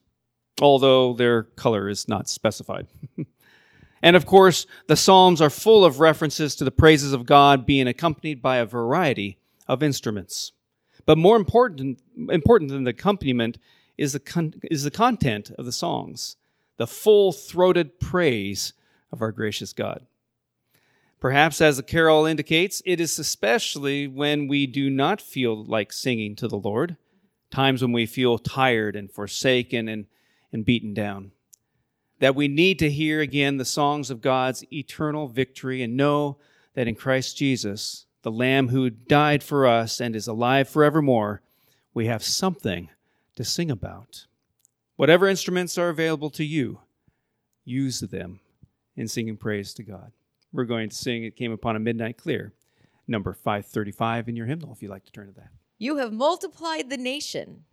although 0.61 1.13
their 1.13 1.43
color 1.43 1.89
is 1.89 2.07
not 2.07 2.29
specified. 2.29 2.87
and 4.01 4.15
of 4.15 4.25
course, 4.25 4.65
the 4.87 4.95
Psalms 4.95 5.41
are 5.41 5.49
full 5.49 5.85
of 5.85 5.99
references 5.99 6.55
to 6.55 6.63
the 6.63 6.71
praises 6.71 7.13
of 7.13 7.25
God 7.25 7.65
being 7.65 7.87
accompanied 7.87 8.41
by 8.41 8.57
a 8.57 8.65
variety 8.65 9.37
of 9.67 9.83
instruments. 9.83 10.51
But 11.05 11.17
more 11.17 11.37
important, 11.37 11.99
important 12.29 12.71
than 12.71 12.83
the 12.83 12.91
accompaniment 12.91 13.57
is 13.97 14.13
the, 14.13 14.19
con- 14.19 14.55
is 14.63 14.83
the 14.83 14.91
content 14.91 15.51
of 15.57 15.65
the 15.65 15.71
songs, 15.71 16.37
the 16.77 16.87
full 16.87 17.31
throated 17.31 17.99
praise 17.99 18.73
of 19.11 19.21
our 19.21 19.31
gracious 19.31 19.73
God. 19.73 20.05
Perhaps, 21.19 21.59
as 21.59 21.75
the 21.75 21.83
carol 21.83 22.25
indicates, 22.25 22.81
it 22.85 23.01
is 23.01 23.19
especially 23.19 24.07
when 24.07 24.47
we 24.47 24.65
do 24.65 24.89
not 24.89 25.19
feel 25.19 25.65
like 25.65 25.91
singing 25.91 26.35
to 26.37 26.47
the 26.47 26.57
Lord, 26.57 26.95
times 27.51 27.81
when 27.81 27.91
we 27.91 28.05
feel 28.05 28.37
tired 28.37 28.95
and 28.95 29.11
forsaken 29.11 29.87
and, 29.87 30.05
and 30.51 30.65
beaten 30.65 30.93
down, 30.93 31.31
that 32.19 32.35
we 32.35 32.47
need 32.47 32.79
to 32.79 32.91
hear 32.91 33.21
again 33.21 33.57
the 33.57 33.65
songs 33.65 34.09
of 34.09 34.21
God's 34.21 34.63
eternal 34.71 35.27
victory 35.27 35.81
and 35.81 35.97
know 35.97 36.37
that 36.73 36.87
in 36.87 36.95
Christ 36.95 37.37
Jesus, 37.37 38.05
the 38.21 38.31
Lamb 38.31 38.69
who 38.69 38.89
died 38.89 39.43
for 39.43 39.65
us 39.65 39.99
and 39.99 40.15
is 40.15 40.27
alive 40.27 40.69
forevermore, 40.69 41.41
we 41.93 42.07
have 42.07 42.23
something 42.23 42.89
to 43.35 43.43
sing 43.43 43.71
about. 43.71 44.25
Whatever 44.97 45.27
instruments 45.27 45.77
are 45.77 45.89
available 45.89 46.29
to 46.31 46.43
you, 46.43 46.81
use 47.63 48.01
them 48.01 48.41
in 48.95 49.07
singing 49.07 49.37
praise 49.37 49.73
to 49.75 49.83
God. 49.83 50.11
We're 50.51 50.65
going 50.65 50.89
to 50.89 50.95
sing 50.95 51.23
It 51.23 51.35
Came 51.35 51.51
Upon 51.51 51.75
a 51.75 51.79
Midnight 51.79 52.17
Clear, 52.17 52.53
number 53.07 53.33
535 53.33 54.27
in 54.27 54.35
your 54.35 54.45
hymnal, 54.45 54.73
if 54.73 54.81
you'd 54.81 54.91
like 54.91 55.05
to 55.05 55.11
turn 55.11 55.27
to 55.27 55.33
that. 55.33 55.51
You 55.81 55.95
have 55.97 56.11
multiplied 56.11 56.89
the 56.89 56.97
nation, 56.97 57.63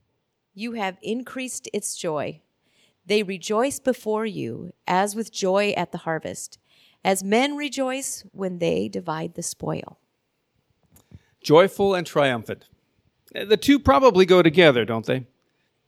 you 0.54 0.72
have 0.72 0.96
increased 1.02 1.68
its 1.72 1.96
joy. 1.96 2.40
They 3.04 3.24
rejoice 3.24 3.80
before 3.80 4.24
you 4.24 4.72
as 4.86 5.16
with 5.16 5.32
joy 5.32 5.74
at 5.76 5.90
the 5.90 5.98
harvest, 5.98 6.58
as 7.04 7.24
men 7.24 7.56
rejoice 7.56 8.24
when 8.30 8.60
they 8.60 8.88
divide 8.88 9.34
the 9.34 9.42
spoil. 9.42 9.98
Joyful 11.42 11.96
and 11.96 12.06
triumphant. 12.06 12.66
The 13.32 13.56
two 13.56 13.80
probably 13.80 14.24
go 14.24 14.40
together, 14.40 14.84
don't 14.84 15.06
they? 15.06 15.26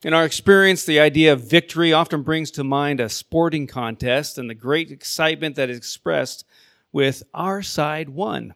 In 0.03 0.13
our 0.13 0.25
experience, 0.25 0.85
the 0.85 0.99
idea 0.99 1.33
of 1.33 1.49
victory 1.49 1.93
often 1.93 2.23
brings 2.23 2.51
to 2.53 2.65
mind 2.65 2.99
a 2.99 3.09
sporting 3.09 3.69
contest 3.69 4.39
and 4.39 4.51
the 4.51 4.55
great 4.55 4.91
excitement 4.91 5.55
that 5.55 5.71
is 5.71 5.77
expressed 5.77 6.45
with 6.91 7.23
our 7.33 7.63
side 7.63 8.09
won. 8.09 8.55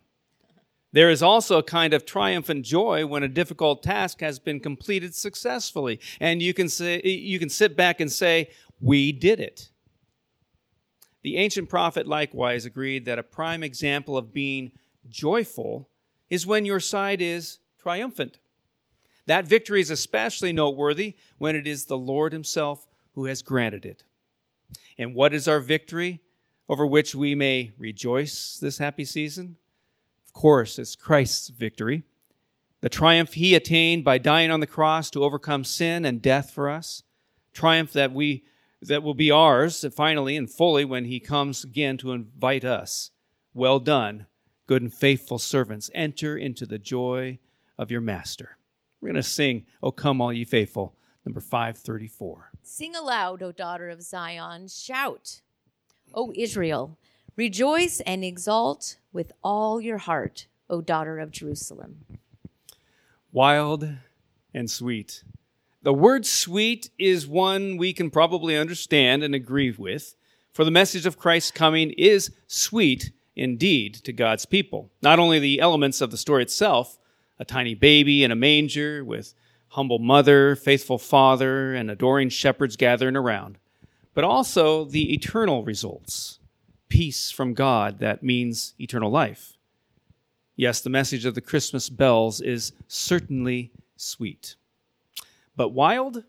There 0.92 1.10
is 1.10 1.22
also 1.22 1.58
a 1.58 1.62
kind 1.62 1.94
of 1.94 2.04
triumphant 2.04 2.66
joy 2.66 3.06
when 3.06 3.22
a 3.22 3.28
difficult 3.28 3.82
task 3.82 4.20
has 4.20 4.38
been 4.38 4.60
completed 4.60 5.14
successfully, 5.14 5.98
and 6.20 6.42
you 6.42 6.52
can 6.52 6.68
say 6.68 7.00
you 7.02 7.38
can 7.38 7.48
sit 7.48 7.76
back 7.76 8.00
and 8.00 8.12
say, 8.12 8.50
"We 8.80 9.10
did 9.10 9.40
it." 9.40 9.70
The 11.22 11.36
ancient 11.38 11.68
prophet 11.68 12.06
likewise 12.06 12.66
agreed 12.66 13.04
that 13.06 13.18
a 13.18 13.22
prime 13.22 13.62
example 13.62 14.18
of 14.18 14.34
being 14.34 14.72
joyful 15.08 15.88
is 16.28 16.46
when 16.46 16.66
your 16.66 16.80
side 16.80 17.22
is 17.22 17.58
triumphant. 17.78 18.38
That 19.26 19.46
victory 19.46 19.80
is 19.80 19.90
especially 19.90 20.52
noteworthy 20.52 21.14
when 21.38 21.56
it 21.56 21.66
is 21.66 21.86
the 21.86 21.96
Lord 21.96 22.32
Himself 22.32 22.86
who 23.14 23.26
has 23.26 23.40
granted 23.40 23.86
it. 23.86 24.04
And 24.98 25.14
what 25.14 25.32
is 25.32 25.46
our 25.48 25.60
victory 25.60 26.20
over 26.68 26.86
which 26.86 27.14
we 27.14 27.34
may 27.34 27.72
rejoice 27.78 28.58
this 28.58 28.78
happy 28.78 29.04
season? 29.04 29.56
Course, 30.32 30.78
it's 30.78 30.96
Christ's 30.96 31.48
victory. 31.48 32.02
The 32.80 32.88
triumph 32.88 33.34
He 33.34 33.54
attained 33.54 34.04
by 34.04 34.18
dying 34.18 34.50
on 34.50 34.60
the 34.60 34.66
cross 34.66 35.10
to 35.10 35.22
overcome 35.24 35.64
sin 35.64 36.04
and 36.04 36.20
death 36.20 36.50
for 36.50 36.68
us. 36.68 37.02
Triumph 37.52 37.92
that 37.92 38.12
we 38.12 38.44
that 38.82 39.02
will 39.02 39.14
be 39.14 39.30
ours 39.30 39.84
uh, 39.84 39.90
finally 39.90 40.36
and 40.36 40.50
fully 40.50 40.84
when 40.84 41.04
he 41.04 41.20
comes 41.20 41.64
again 41.64 41.96
to 41.98 42.12
invite 42.12 42.64
us. 42.64 43.10
Well 43.54 43.78
done, 43.78 44.26
good 44.66 44.82
and 44.82 44.92
faithful 44.92 45.38
servants. 45.38 45.90
Enter 45.94 46.36
into 46.36 46.66
the 46.66 46.78
joy 46.78 47.38
of 47.78 47.90
your 47.90 48.00
master. 48.00 48.56
We're 49.00 49.08
going 49.08 49.16
to 49.16 49.22
sing, 49.22 49.66
O 49.82 49.92
Come 49.92 50.20
All 50.20 50.32
Ye 50.32 50.44
Faithful, 50.44 50.96
number 51.24 51.40
534. 51.40 52.50
Sing 52.62 52.94
aloud, 52.94 53.42
O 53.42 53.52
daughter 53.52 53.88
of 53.88 54.02
Zion. 54.02 54.68
Shout, 54.68 55.42
O 56.14 56.32
Israel. 56.36 56.98
Rejoice 57.36 58.00
and 58.00 58.22
exult 58.22 58.96
with 59.10 59.32
all 59.42 59.80
your 59.80 59.96
heart, 59.96 60.48
O 60.68 60.82
daughter 60.82 61.18
of 61.18 61.30
Jerusalem. 61.30 62.04
Wild 63.32 63.88
and 64.52 64.70
sweet. 64.70 65.24
The 65.80 65.94
word 65.94 66.26
sweet 66.26 66.90
is 66.98 67.26
one 67.26 67.78
we 67.78 67.94
can 67.94 68.10
probably 68.10 68.54
understand 68.54 69.22
and 69.22 69.34
agree 69.34 69.70
with, 69.70 70.14
for 70.52 70.66
the 70.66 70.70
message 70.70 71.06
of 71.06 71.16
Christ's 71.16 71.50
coming 71.52 71.92
is 71.92 72.30
sweet 72.48 73.12
indeed 73.34 73.94
to 73.94 74.12
God's 74.12 74.44
people. 74.44 74.90
Not 75.00 75.18
only 75.18 75.38
the 75.38 75.58
elements 75.58 76.02
of 76.02 76.10
the 76.10 76.18
story 76.18 76.42
itself, 76.42 76.98
a 77.38 77.46
tiny 77.46 77.74
baby 77.74 78.22
in 78.22 78.30
a 78.30 78.36
manger 78.36 79.02
with 79.02 79.32
humble 79.68 79.98
mother, 79.98 80.54
faithful 80.54 80.98
father, 80.98 81.72
and 81.72 81.90
adoring 81.90 82.28
shepherds 82.28 82.76
gathering 82.76 83.16
around, 83.16 83.56
but 84.12 84.22
also 84.22 84.84
the 84.84 85.14
eternal 85.14 85.64
results 85.64 86.38
peace 86.92 87.30
from 87.30 87.54
God 87.54 88.00
that 88.00 88.22
means 88.22 88.74
eternal 88.78 89.10
life. 89.10 89.56
Yes, 90.56 90.82
the 90.82 90.90
message 90.90 91.24
of 91.24 91.34
the 91.34 91.40
Christmas 91.40 91.88
bells 91.88 92.42
is 92.42 92.72
certainly 92.86 93.72
sweet. 93.96 94.56
But 95.56 95.70
wild? 95.70 96.24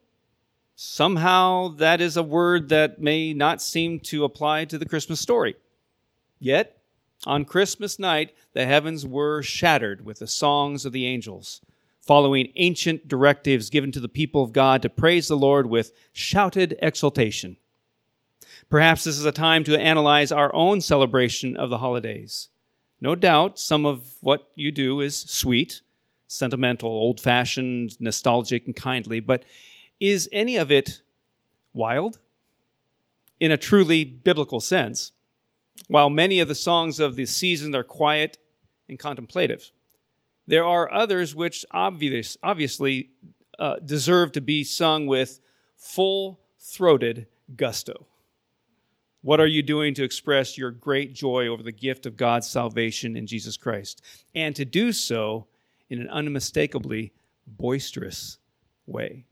Somehow 0.73 1.67
that 1.79 1.99
is 1.99 2.15
a 2.15 2.23
word 2.23 2.69
that 2.69 3.01
may 3.01 3.33
not 3.33 3.61
seem 3.61 3.99
to 4.03 4.23
apply 4.23 4.63
to 4.63 4.77
the 4.77 4.85
Christmas 4.85 5.19
story. 5.19 5.55
Yet, 6.39 6.77
on 7.25 7.43
Christmas 7.43 7.99
night, 7.99 8.33
the 8.53 8.65
heavens 8.65 9.05
were 9.05 9.41
shattered 9.43 10.05
with 10.05 10.19
the 10.19 10.27
songs 10.27 10.85
of 10.85 10.93
the 10.93 11.05
angels, 11.05 11.59
following 11.99 12.53
ancient 12.55 13.09
directives 13.09 13.69
given 13.69 13.91
to 13.91 13.99
the 13.99 14.07
people 14.07 14.41
of 14.41 14.53
God 14.53 14.81
to 14.83 14.89
praise 14.89 15.27
the 15.27 15.35
Lord 15.35 15.67
with 15.67 15.91
shouted 16.13 16.77
exultation. 16.81 17.57
Perhaps 18.69 19.03
this 19.03 19.17
is 19.17 19.25
a 19.25 19.31
time 19.31 19.63
to 19.65 19.79
analyze 19.79 20.31
our 20.31 20.53
own 20.53 20.81
celebration 20.81 21.55
of 21.57 21.69
the 21.69 21.77
holidays. 21.77 22.49
No 23.01 23.15
doubt 23.15 23.59
some 23.59 23.85
of 23.85 24.15
what 24.21 24.49
you 24.55 24.71
do 24.71 25.01
is 25.01 25.17
sweet, 25.17 25.81
sentimental, 26.27 26.89
old 26.89 27.19
fashioned, 27.19 27.99
nostalgic, 27.99 28.65
and 28.65 28.75
kindly, 28.75 29.19
but 29.19 29.43
is 29.99 30.29
any 30.31 30.57
of 30.57 30.71
it 30.71 31.01
wild? 31.73 32.19
In 33.39 33.51
a 33.51 33.57
truly 33.57 34.03
biblical 34.03 34.59
sense, 34.59 35.11
while 35.87 36.09
many 36.09 36.39
of 36.39 36.47
the 36.47 36.55
songs 36.55 36.99
of 36.99 37.15
the 37.15 37.25
season 37.25 37.75
are 37.75 37.83
quiet 37.83 38.37
and 38.87 38.97
contemplative, 38.97 39.71
there 40.47 40.65
are 40.65 40.91
others 40.91 41.35
which 41.35 41.65
obvious, 41.71 42.37
obviously 42.41 43.09
uh, 43.59 43.75
deserve 43.83 44.31
to 44.33 44.41
be 44.41 44.63
sung 44.63 45.07
with 45.07 45.39
full 45.75 46.39
throated 46.59 47.27
gusto. 47.55 48.07
What 49.23 49.39
are 49.39 49.47
you 49.47 49.63
doing 49.63 49.93
to 49.93 50.03
express 50.03 50.57
your 50.57 50.69
great 50.69 51.13
joy 51.13 51.47
over 51.47 51.63
the 51.63 51.71
gift 51.71 52.05
of 52.05 52.17
God's 52.17 52.45
salvation 52.45 53.15
in 53.15 53.25
Jesus 53.25 53.55
Christ? 53.55 54.01
And 54.35 54.53
to 54.57 54.65
do 54.65 54.91
so 54.91 55.47
in 55.89 56.01
an 56.01 56.09
unmistakably 56.09 57.13
boisterous 57.47 58.37
way. 58.85 59.23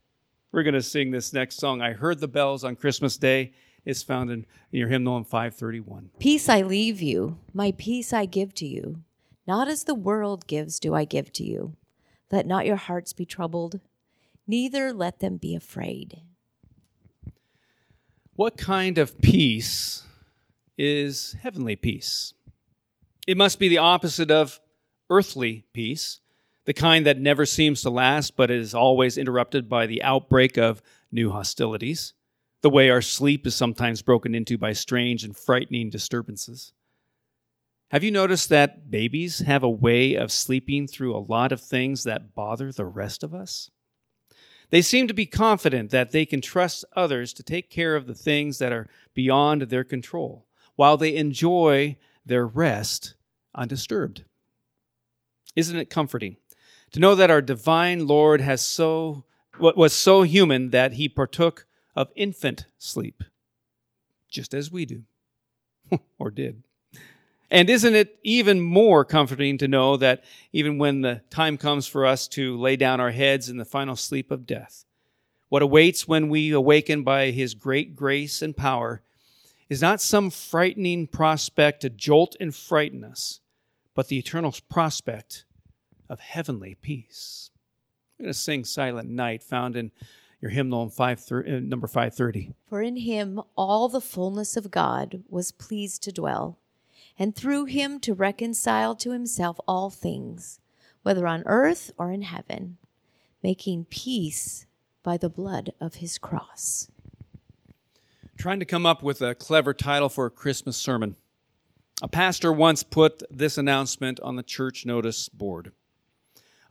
We're 0.54 0.64
going 0.64 0.76
to 0.76 0.82
sing 0.82 1.12
this 1.12 1.34
next 1.34 1.58
song. 1.58 1.82
I 1.82 1.92
heard 1.92 2.22
the 2.22 2.30
bells 2.30 2.64
on 2.64 2.78
Christmas 2.78 3.18
Day. 3.18 3.52
It's 3.84 4.02
found 4.02 4.32
in, 4.32 4.46
your 4.72 4.88
hymnal 4.88 5.18
in 5.18 5.26
531. 5.26 6.12
Peace 6.20 6.48
I 6.48 6.62
leave 6.62 7.02
you, 7.02 7.38
my 7.54 7.74
peace 7.78 8.14
I 8.14 8.26
give 8.26 8.54
to 8.56 8.66
you. 8.66 9.04
Not 9.46 9.68
as 9.68 9.84
the 9.84 9.96
world 9.96 10.48
gives 10.48 10.80
do 10.80 10.96
I 10.96 11.04
give 11.04 11.34
to 11.34 11.44
you. 11.44 11.76
Let 12.32 12.48
not 12.48 12.66
your 12.66 12.78
hearts 12.78 13.12
be 13.12 13.26
troubled, 13.26 13.82
neither 14.48 14.94
let 14.94 15.20
them 15.20 15.36
be 15.36 15.54
afraid. 15.54 16.22
What 18.36 18.58
kind 18.58 18.98
of 18.98 19.20
peace 19.20 20.04
is 20.78 21.36
heavenly 21.42 21.76
peace? 21.76 22.34
It 23.28 23.36
must 23.36 23.60
be 23.60 23.68
the 23.68 23.80
opposite 23.80 24.32
of 24.32 24.62
earthly 25.10 25.66
peace, 25.74 26.22
the 26.66 26.74
kind 26.74 27.06
that 27.06 27.20
never 27.20 27.46
seems 27.46 27.82
to 27.82 27.90
last 27.90 28.38
but 28.38 28.50
is 28.50 28.74
always 28.74 29.18
interrupted 29.18 29.68
by 29.68 29.86
the 29.86 30.02
outbreak 30.02 30.58
of 30.58 30.82
new 31.12 31.30
hostilities, 31.32 32.14
the 32.62 32.70
way 32.70 32.90
our 32.90 33.02
sleep 33.02 33.46
is 33.46 33.54
sometimes 33.54 34.02
broken 34.02 34.34
into 34.34 34.58
by 34.58 34.72
strange 34.72 35.26
and 35.26 35.36
frightening 35.36 35.90
disturbances. 35.90 36.72
Have 37.90 38.04
you 38.06 38.12
noticed 38.12 38.48
that 38.48 38.90
babies 38.90 39.40
have 39.40 39.64
a 39.64 39.70
way 39.70 40.16
of 40.16 40.32
sleeping 40.32 40.88
through 40.88 41.14
a 41.14 41.20
lot 41.20 41.52
of 41.52 41.60
things 41.60 42.06
that 42.06 42.34
bother 42.34 42.72
the 42.72 42.86
rest 42.86 43.24
of 43.24 43.34
us? 43.34 43.70
They 44.72 44.82
seem 44.82 45.08
to 45.08 45.14
be 45.14 45.26
confident 45.26 45.92
that 45.92 46.12
they 46.12 46.26
can 46.26 46.42
trust 46.42 46.86
others 46.96 47.34
to 47.34 47.44
take 47.44 47.70
care 47.70 47.96
of 47.96 48.08
the 48.08 48.16
things 48.16 48.58
that 48.58 48.72
are 48.72 48.90
beyond 49.14 49.64
their 49.64 49.84
control, 49.84 50.46
while 50.76 50.98
they 50.98 51.16
enjoy 51.16 51.98
their 52.26 52.48
rest 52.48 53.14
undisturbed. 53.54 54.24
Isn't 55.56 55.78
it 55.78 55.90
comforting 55.90 56.38
to 56.92 57.00
know 57.00 57.16
that 57.16 57.30
our 57.30 57.42
divine 57.42 58.08
Lord 58.08 58.42
has 58.42 58.62
so 58.62 59.26
was 59.60 59.94
so 59.94 60.24
human 60.24 60.70
that 60.70 60.94
he 60.94 61.10
partook 61.10 61.68
of 61.94 62.10
infant 62.16 62.66
sleep, 62.78 63.24
just 64.30 64.54
as 64.54 64.72
we 64.72 64.86
do, 64.86 65.04
or 66.18 66.32
did. 66.32 66.64
And 67.52 67.70
isn't 67.70 67.96
it 67.96 68.18
even 68.24 68.62
more 68.62 69.04
comforting 69.04 69.58
to 69.58 69.68
know 69.68 69.98
that 69.98 70.24
even 70.54 70.78
when 70.78 71.02
the 71.02 71.22
time 71.30 71.58
comes 71.58 71.86
for 71.86 72.06
us 72.06 72.30
to 72.30 72.58
lay 72.58 72.78
down 72.78 73.02
our 73.02 73.12
heads 73.12 73.50
in 73.50 73.58
the 73.58 73.66
final 73.66 73.98
sleep 73.98 74.32
of 74.32 74.48
death, 74.48 74.86
what 75.50 75.62
awaits 75.62 76.08
when 76.08 76.30
we 76.30 76.52
awaken 76.52 77.04
by 77.04 77.32
His 77.32 77.54
great 77.54 77.94
grace 77.94 78.42
and 78.42 78.56
power 78.56 79.02
is 79.68 79.82
not 79.82 80.00
some 80.00 80.30
frightening 80.30 81.08
prospect 81.08 81.82
to 81.82 81.90
jolt 81.90 82.38
and 82.40 82.56
frighten 82.56 83.04
us, 83.04 83.42
but 83.94 84.08
the 84.08 84.18
eternal 84.18 84.56
prospect 84.70 85.44
of 86.10 86.22
heavenly 86.22 86.76
peace. 86.76 87.52
I'm 88.18 88.26
going 88.26 88.34
to 88.34 88.40
sing 88.40 88.64
Silent 88.64 89.10
Night, 89.10 89.44
found 89.44 89.76
in 89.76 89.92
your 90.40 90.52
hymnal 90.52 90.84
in 90.84 90.90
five, 90.90 91.22
uh, 91.30 91.42
number 91.60 91.88
530. 91.88 92.54
For 92.70 92.82
in 92.82 92.96
him 92.96 93.42
all 93.58 93.90
the 93.90 94.00
fullness 94.00 94.56
of 94.56 94.72
God 94.72 95.24
was 95.28 95.52
pleased 95.52 96.02
to 96.04 96.14
dwell 96.14 96.58
and 97.18 97.36
through 97.36 97.66
him 97.66 98.00
to 98.00 98.14
reconcile 98.14 98.96
to 98.96 99.12
himself 99.12 99.60
all 99.68 99.90
things, 99.90 100.60
whether 101.04 101.28
on 101.28 101.44
earth 101.46 101.92
or 101.98 102.12
in 102.12 102.22
heaven, 102.24 102.78
making 103.44 103.86
peace 103.86 104.66
by 105.04 105.18
the 105.18 105.30
blood 105.30 105.74
of 105.80 105.96
his 105.96 106.18
cross. 106.18 106.90
Trying 108.38 108.60
to 108.60 108.66
come 108.66 108.86
up 108.86 109.04
with 109.04 109.22
a 109.22 109.36
clever 109.36 109.74
title 109.74 110.10
for 110.10 110.26
a 110.26 110.32
Christmas 110.32 110.78
sermon. 110.78 111.16
A 112.02 112.08
pastor 112.08 112.52
once 112.52 112.82
put 112.82 113.22
this 113.30 113.58
announcement 113.58 114.20
on 114.22 114.36
the 114.36 114.44
church 114.44 114.86
notice 114.86 115.30
board 115.30 115.72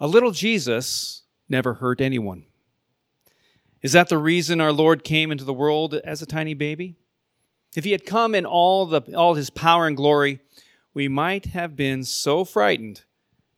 A 0.01 0.09
little 0.09 0.33
Jesus 0.33 1.23
never 1.49 1.75
hurt 1.75 2.01
anyone. 2.01 2.45
Is 3.83 3.93
that 3.93 4.09
the 4.09 4.19
reason 4.19 4.61
our 4.61 4.73
Lord 4.73 5.05
came 5.05 5.31
into 5.31 5.45
the 5.45 5.55
world 5.55 5.95
as 5.95 6.21
a 6.21 6.27
tiny 6.27 6.55
baby? 6.55 6.97
If 7.77 7.85
he 7.85 7.93
had 7.93 8.05
come 8.05 8.35
in 8.35 8.47
all, 8.47 8.87
the, 8.87 9.17
all 9.17 9.35
his 9.35 9.51
power 9.51 9.87
and 9.87 9.97
glory, 9.97 10.41
we 10.93 11.09
might 11.09 11.47
have 11.47 11.77
been 11.77 12.05
so 12.05 12.45
frightened 12.45 13.03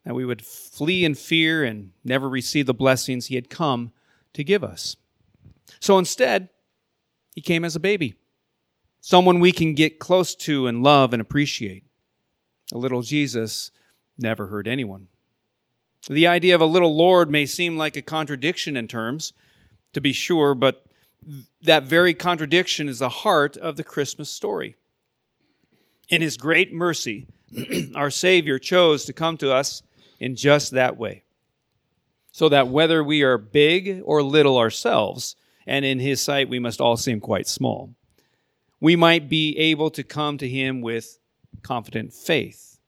that 0.05 0.13
we 0.13 0.25
would 0.25 0.45
flee 0.45 1.03
in 1.03 1.15
fear 1.15 1.63
and 1.63 1.91
never 2.03 2.29
receive 2.29 2.65
the 2.65 2.73
blessings 2.73 3.27
he 3.27 3.35
had 3.35 3.49
come 3.49 3.91
to 4.33 4.43
give 4.43 4.63
us. 4.63 4.95
So 5.79 5.97
instead, 5.97 6.49
he 7.33 7.41
came 7.41 7.65
as 7.65 7.75
a 7.75 7.79
baby, 7.79 8.15
someone 9.01 9.39
we 9.39 9.51
can 9.51 9.73
get 9.73 9.99
close 9.99 10.35
to 10.35 10.67
and 10.67 10.83
love 10.83 11.13
and 11.13 11.21
appreciate. 11.21 11.83
A 12.71 12.77
little 12.77 13.01
Jesus 13.01 13.71
never 14.17 14.47
hurt 14.47 14.67
anyone. 14.67 15.07
The 16.07 16.27
idea 16.27 16.53
of 16.53 16.61
a 16.61 16.65
little 16.65 16.95
Lord 16.95 17.31
may 17.31 17.45
seem 17.45 17.77
like 17.77 17.95
a 17.95 18.01
contradiction 18.01 18.75
in 18.75 18.87
terms, 18.87 19.33
to 19.93 20.01
be 20.01 20.11
sure, 20.11 20.53
but 20.53 20.85
that 21.61 21.83
very 21.83 22.13
contradiction 22.13 22.89
is 22.89 22.99
the 22.99 23.09
heart 23.09 23.57
of 23.57 23.77
the 23.77 23.83
Christmas 23.83 24.29
story. 24.29 24.75
In 26.09 26.21
his 26.21 26.37
great 26.37 26.73
mercy, 26.73 27.27
our 27.95 28.09
Savior 28.09 28.59
chose 28.59 29.05
to 29.05 29.13
come 29.13 29.37
to 29.37 29.51
us 29.51 29.83
in 30.19 30.35
just 30.35 30.71
that 30.71 30.97
way. 30.97 31.23
So 32.31 32.49
that 32.49 32.67
whether 32.67 33.03
we 33.03 33.21
are 33.21 33.37
big 33.37 34.01
or 34.03 34.23
little 34.23 34.57
ourselves, 34.57 35.35
and 35.65 35.85
in 35.85 35.99
his 35.99 36.21
sight 36.21 36.49
we 36.49 36.59
must 36.59 36.81
all 36.81 36.97
seem 36.97 37.19
quite 37.19 37.47
small, 37.47 37.93
we 38.79 38.95
might 38.95 39.29
be 39.29 39.57
able 39.57 39.89
to 39.91 40.03
come 40.03 40.37
to 40.39 40.49
him 40.49 40.81
with 40.81 41.19
confident 41.61 42.13
faith, 42.13 42.79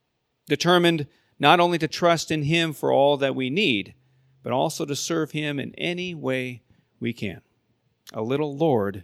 determined 0.48 1.08
not 1.39 1.60
only 1.60 1.78
to 1.78 1.88
trust 1.88 2.32
in 2.32 2.43
him 2.43 2.74
for 2.74 2.91
all 2.91 3.17
that 3.17 3.36
we 3.36 3.50
need, 3.50 3.93
but 4.43 4.52
also 4.52 4.86
to 4.86 4.95
serve 4.95 5.32
him 5.32 5.60
in 5.60 5.74
any 5.76 6.13
way 6.13 6.62
we 7.00 7.13
can 7.13 7.41
a 8.13 8.22
little 8.22 8.56
Lord 8.56 9.04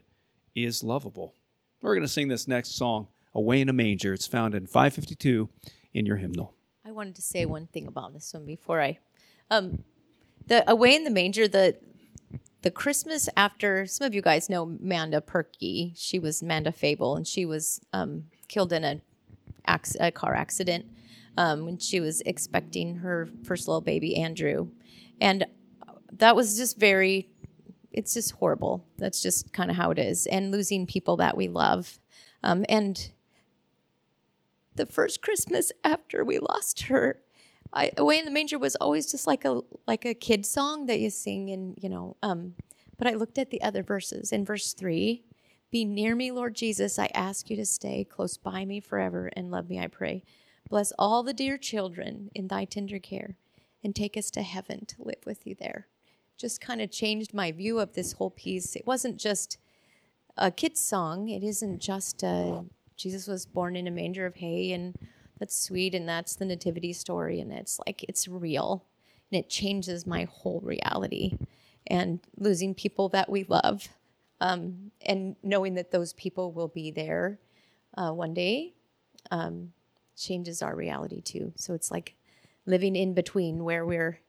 is 0.56 0.84
lovable. 0.84 1.36
We're 1.82 1.96
going 1.96 2.06
to 2.06 2.12
sing 2.12 2.28
this 2.28 2.48
next 2.48 2.76
song, 2.76 3.08
Away 3.34 3.62
in 3.62 3.70
a 3.70 3.74
Manger. 3.74 4.14
It's 4.14 4.28
found 4.28 4.54
in 4.54 4.68
552 4.68 5.50
in 5.94 6.06
your 6.06 6.18
hymnal. 6.18 6.54
I 6.86 6.92
wanted 6.92 7.16
to 7.16 7.22
say 7.22 7.46
one 7.46 7.68
thing 7.68 7.88
about 7.88 8.14
this 8.14 8.34
one 8.34 8.46
before 8.46 8.82
I. 8.82 9.00
Um, 9.50 9.84
the 10.48 10.70
Away 10.70 10.96
in 10.96 11.04
the 11.04 11.10
Manger, 11.10 11.48
the 11.48 11.78
the 12.62 12.72
Christmas 12.72 13.28
after 13.36 13.88
some 13.88 14.06
of 14.06 14.14
you 14.14 14.22
guys 14.22 14.48
know 14.48 14.78
Manda 14.80 15.20
Perky. 15.20 15.94
She 15.96 16.20
was 16.20 16.44
Manda 16.44 16.72
Fable, 16.72 17.16
and 17.16 17.26
she 17.26 17.44
was 17.44 17.82
um, 17.92 18.26
killed 18.48 18.72
in 18.72 18.84
a, 18.84 19.02
a 20.00 20.12
car 20.12 20.36
accident 20.36 20.86
um, 21.38 21.66
when 21.66 21.80
she 21.80 22.00
was 22.00 22.22
expecting 22.22 22.98
her 22.98 23.28
first 23.44 23.68
little 23.68 23.82
baby, 23.82 24.16
Andrew, 24.16 24.70
and 25.20 25.46
that 26.12 26.36
was 26.36 26.56
just 26.58 26.78
very 26.78 27.31
it's 27.92 28.14
just 28.14 28.32
horrible. 28.32 28.86
That's 28.98 29.22
just 29.22 29.54
kind 29.54 29.70
of 29.70 29.78
how 29.78 29.92
it 29.92 30.00
is. 30.00 30.26
And 30.28 30.52
losing 30.52 30.86
people 30.88 31.18
that 31.18 31.36
we 31.36 31.48
love. 31.48 32.00
Um, 32.44 32.66
and 32.70 33.12
the 34.76 34.86
first 34.86 35.22
Christmas 35.22 35.72
after 35.84 36.24
we 36.24 36.40
lost 36.40 36.84
her, 36.84 37.20
I, 37.74 37.92
Away 37.98 38.20
in 38.20 38.26
the 38.26 38.32
Manger 38.32 38.60
was 38.60 38.76
always 38.78 39.12
just 39.12 39.28
like 39.28 39.46
a 39.46 39.62
like 39.88 40.06
a 40.06 40.14
kid 40.14 40.46
song 40.46 40.88
that 40.88 41.00
you 41.00 41.10
sing 41.10 41.50
and 41.50 41.78
you 41.82 41.90
know. 41.90 42.18
Um, 42.22 42.56
but 42.98 43.08
I 43.08 43.14
looked 43.14 43.38
at 43.38 43.50
the 43.50 43.62
other 43.62 43.84
verses. 43.84 44.32
In 44.32 44.46
verse 44.46 44.74
three, 44.74 45.24
"Be 45.72 45.86
near 45.86 46.16
me, 46.16 46.32
Lord 46.32 46.56
Jesus. 46.56 47.00
I 47.00 47.10
ask 47.14 47.50
you 47.50 47.56
to 47.58 47.66
stay 47.66 48.04
close 48.04 48.38
by 48.38 48.66
me 48.66 48.80
forever 48.80 49.32
and 49.36 49.52
love 49.52 49.70
me. 49.70 49.80
I 49.80 49.88
pray." 49.88 50.24
Bless 50.70 50.94
all 50.98 51.24
the 51.24 51.34
dear 51.34 51.58
children 51.58 52.30
in 52.34 52.48
thy 52.48 52.64
tender 52.66 53.00
care, 53.00 53.38
and 53.84 53.94
take 53.94 54.16
us 54.16 54.32
to 54.32 54.42
heaven 54.42 54.86
to 54.86 55.04
live 55.04 55.26
with 55.26 55.46
you 55.46 55.54
there. 55.54 55.88
Just 56.42 56.60
kind 56.60 56.82
of 56.82 56.90
changed 56.90 57.34
my 57.34 57.52
view 57.52 57.80
of 57.80 57.94
this 57.94 58.14
whole 58.14 58.32
piece. 58.32 58.76
It 58.76 58.88
wasn't 58.88 59.18
just 59.18 59.60
a 60.38 60.50
kid's 60.50 60.80
song, 60.80 61.30
it 61.30 61.44
isn't 61.44 61.80
just 61.80 62.24
uh, 62.24 62.64
Jesus 62.98 63.28
was 63.28 63.46
born 63.46 63.76
in 63.76 63.88
a 63.88 63.92
manger 63.92 64.26
of 64.26 64.36
hay, 64.36 64.72
and 64.72 64.96
that's 65.40 65.56
sweet, 65.56 65.94
and 65.94 66.10
that's 66.10 66.36
the 66.36 66.46
nativity 66.46 66.94
story, 66.94 67.40
and 67.40 67.54
it's 67.54 67.80
like 67.86 68.04
it's 68.10 68.28
real, 68.28 68.86
and 69.32 69.40
it 69.40 69.50
changes 69.50 70.08
my 70.08 70.24
whole 70.24 70.62
reality. 70.62 71.38
And 71.88 72.20
losing 72.38 72.74
people 72.74 73.10
that 73.10 73.30
we 73.30 73.44
love, 73.44 73.88
um, 74.40 74.92
and 75.06 75.36
knowing 75.44 75.76
that 75.76 75.92
those 75.92 76.14
people 76.14 76.52
will 76.52 76.70
be 76.70 76.90
there 76.90 77.40
uh, 77.96 78.12
one 78.12 78.34
day. 78.34 78.74
Um, 79.30 79.74
changes 80.18 80.62
our 80.62 80.76
reality 80.76 81.22
too. 81.22 81.54
So 81.56 81.74
it's 81.74 81.92
like 81.92 82.16
living 82.66 82.96
in 82.96 83.14
between 83.14 83.64
where 83.64 83.86
we're 83.86 84.20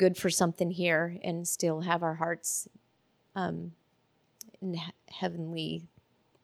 good 0.00 0.16
for 0.16 0.30
something 0.30 0.70
here 0.70 1.18
and 1.22 1.46
still 1.46 1.82
have 1.82 2.02
our 2.02 2.14
hearts 2.14 2.66
um, 3.36 3.72
in 4.62 4.72
he- 4.72 4.92
heavenly 5.10 5.82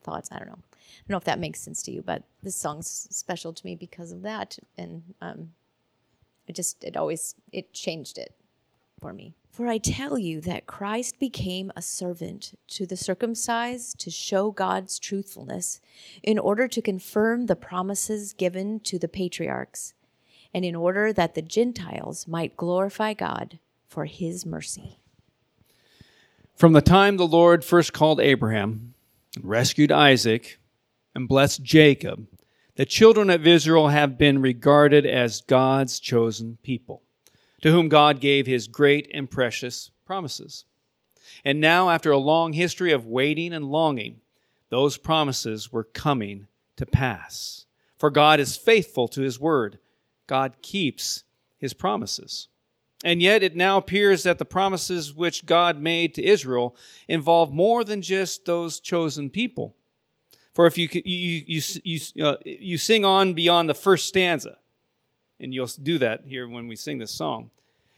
thoughts. 0.03 0.29
I 0.31 0.38
don't 0.38 0.49
know. 0.49 0.59
I 0.59 1.09
don't 1.09 1.14
know 1.14 1.16
if 1.16 1.25
that 1.25 1.38
makes 1.38 1.61
sense 1.61 1.83
to 1.85 1.90
you, 1.90 2.03
but 2.03 2.23
this 2.42 2.55
song's 2.55 3.09
special 3.11 3.55
to 3.55 3.64
me 3.64 3.75
because 3.75 4.12
of 4.12 4.21
that, 4.23 4.59
and 4.77 5.14
um, 5.23 5.53
it 6.47 6.55
just 6.55 6.85
it 6.85 6.99
always 6.99 7.35
it 7.51 7.73
changed 7.73 8.19
it 8.19 8.35
for 9.01 9.14
me. 9.14 9.33
For 9.51 9.66
I 9.69 9.79
tell 9.79 10.19
you 10.19 10.42
that 10.42 10.66
Christ 10.66 11.19
became 11.19 11.73
a 11.75 11.81
servant 11.81 12.59
to 12.69 12.85
the 12.85 12.97
circumcised 12.97 13.99
to 14.01 14.11
show 14.11 14.51
God's 14.51 14.99
truthfulness, 14.99 15.81
in 16.23 16.38
order 16.38 16.69
to 16.69 16.83
confirm 16.83 17.47
the 17.47 17.57
promises 17.57 18.35
given 18.35 18.81
to 18.81 18.99
the 18.99 19.09
patriarchs, 19.09 19.95
and 20.57 20.64
in 20.64 20.75
order 20.75 21.12
that 21.12 21.35
the 21.35 21.42
Gentiles 21.42 22.27
might 22.27 22.57
glorify 22.57 23.12
God 23.12 23.59
for 23.87 24.07
his 24.07 24.47
mercy. 24.47 25.01
From 26.55 26.73
the 26.73 26.81
time 26.81 27.19
the 27.19 27.27
Lord 27.27 27.62
first 27.62 27.92
called 27.92 28.21
Abraham, 28.21 28.95
rescued 29.42 29.92
Isaac, 29.92 30.59
and 31.14 31.29
blessed 31.29 31.62
Jacob, 31.62 32.27
the 32.77 32.87
children 32.87 33.29
of 33.29 33.47
Israel 33.47 33.88
have 33.88 34.16
been 34.16 34.40
regarded 34.40 35.05
as 35.05 35.42
God's 35.42 36.01
chosen 36.01 36.57
people 36.62 37.03
to 37.61 37.71
whom 37.71 37.90
God 37.90 38.19
gave 38.19 38.47
his 38.47 38.66
great 38.66 39.11
and 39.12 39.31
precious 39.31 39.90
promises. 40.07 40.64
And 41.45 41.61
now, 41.61 41.90
after 41.90 42.11
a 42.11 42.16
long 42.16 42.55
history 42.55 42.92
of 42.92 43.05
waiting 43.05 43.53
and 43.53 43.66
longing, 43.66 44.23
those 44.71 44.97
promises 44.97 45.71
were 45.71 45.85
coming 45.85 46.47
to 46.77 46.87
pass. 46.87 47.66
For 47.99 48.09
God 48.09 48.40
is 48.40 48.57
faithful 48.57 49.07
to 49.09 49.21
his 49.21 49.38
word, 49.38 49.79
God 50.27 50.57
keeps 50.62 51.25
his 51.59 51.73
promises. 51.73 52.49
And 53.05 53.21
yet, 53.21 53.43
it 53.43 53.55
now 53.55 53.77
appears 53.77 54.23
that 54.23 54.39
the 54.39 54.45
promises 54.45 55.15
which 55.15 55.47
God 55.47 55.81
made 55.81 56.15
to 56.15 56.25
Israel 56.25 56.75
involve 57.09 57.53
more 57.53 57.85
than 57.85 58.01
just 58.03 58.47
those 58.47 58.81
chosen 58.81 59.29
people. 59.29 59.77
For 60.55 60.67
if 60.67 60.79
you, 60.79 60.89
you, 60.93 61.45
you, 61.47 61.62
you, 61.85 62.25
uh, 62.25 62.37
you 62.45 62.79
sing 62.79 63.05
on 63.05 63.35
beyond 63.35 63.69
the 63.69 63.75
first 63.75 64.07
stanza, 64.07 64.57
and 65.39 65.53
you'll 65.53 65.69
do 65.83 65.99
that 65.99 66.23
here 66.25 66.49
when 66.49 66.67
we 66.67 66.77
sing 66.77 66.99
this 66.99 67.11
song, 67.11 67.51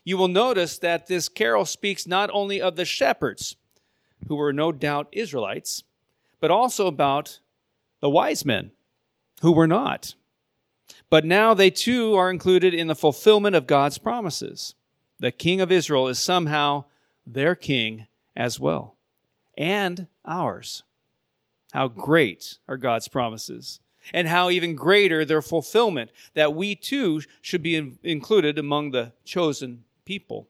you 0.02 0.16
will 0.16 0.28
notice 0.28 0.78
that 0.78 1.06
this 1.06 1.28
carol 1.28 1.64
speaks 1.64 2.06
not 2.06 2.30
only 2.32 2.60
of 2.60 2.74
the 2.74 2.84
shepherds, 2.84 3.54
who 4.26 4.34
were 4.34 4.52
no 4.52 4.72
doubt 4.72 5.08
Israelites, 5.12 5.84
but 6.40 6.50
also 6.50 6.86
about 6.86 7.38
the 8.00 8.10
wise 8.10 8.44
men, 8.44 8.72
who 9.42 9.52
were 9.52 9.66
not. 9.68 10.14
But 11.10 11.24
now 11.24 11.54
they 11.54 11.70
too 11.70 12.14
are 12.14 12.30
included 12.30 12.74
in 12.74 12.86
the 12.86 12.94
fulfillment 12.94 13.56
of 13.56 13.66
God's 13.66 13.98
promises. 13.98 14.74
The 15.18 15.32
king 15.32 15.60
of 15.60 15.72
Israel 15.72 16.08
is 16.08 16.18
somehow 16.18 16.84
their 17.26 17.54
king 17.54 18.06
as 18.36 18.60
well, 18.60 18.96
and 19.56 20.06
ours. 20.24 20.82
How 21.72 21.88
great 21.88 22.58
are 22.68 22.76
God's 22.76 23.08
promises! 23.08 23.80
and 24.12 24.28
how 24.28 24.50
even 24.50 24.74
greater 24.74 25.24
their 25.24 25.42
fulfillment, 25.42 26.10
that 26.34 26.54
we 26.54 26.74
too 26.74 27.22
should 27.40 27.62
be 27.62 27.76
in, 27.76 27.98
included 28.02 28.58
among 28.58 28.90
the 28.90 29.12
chosen 29.24 29.84
people. 30.04 30.48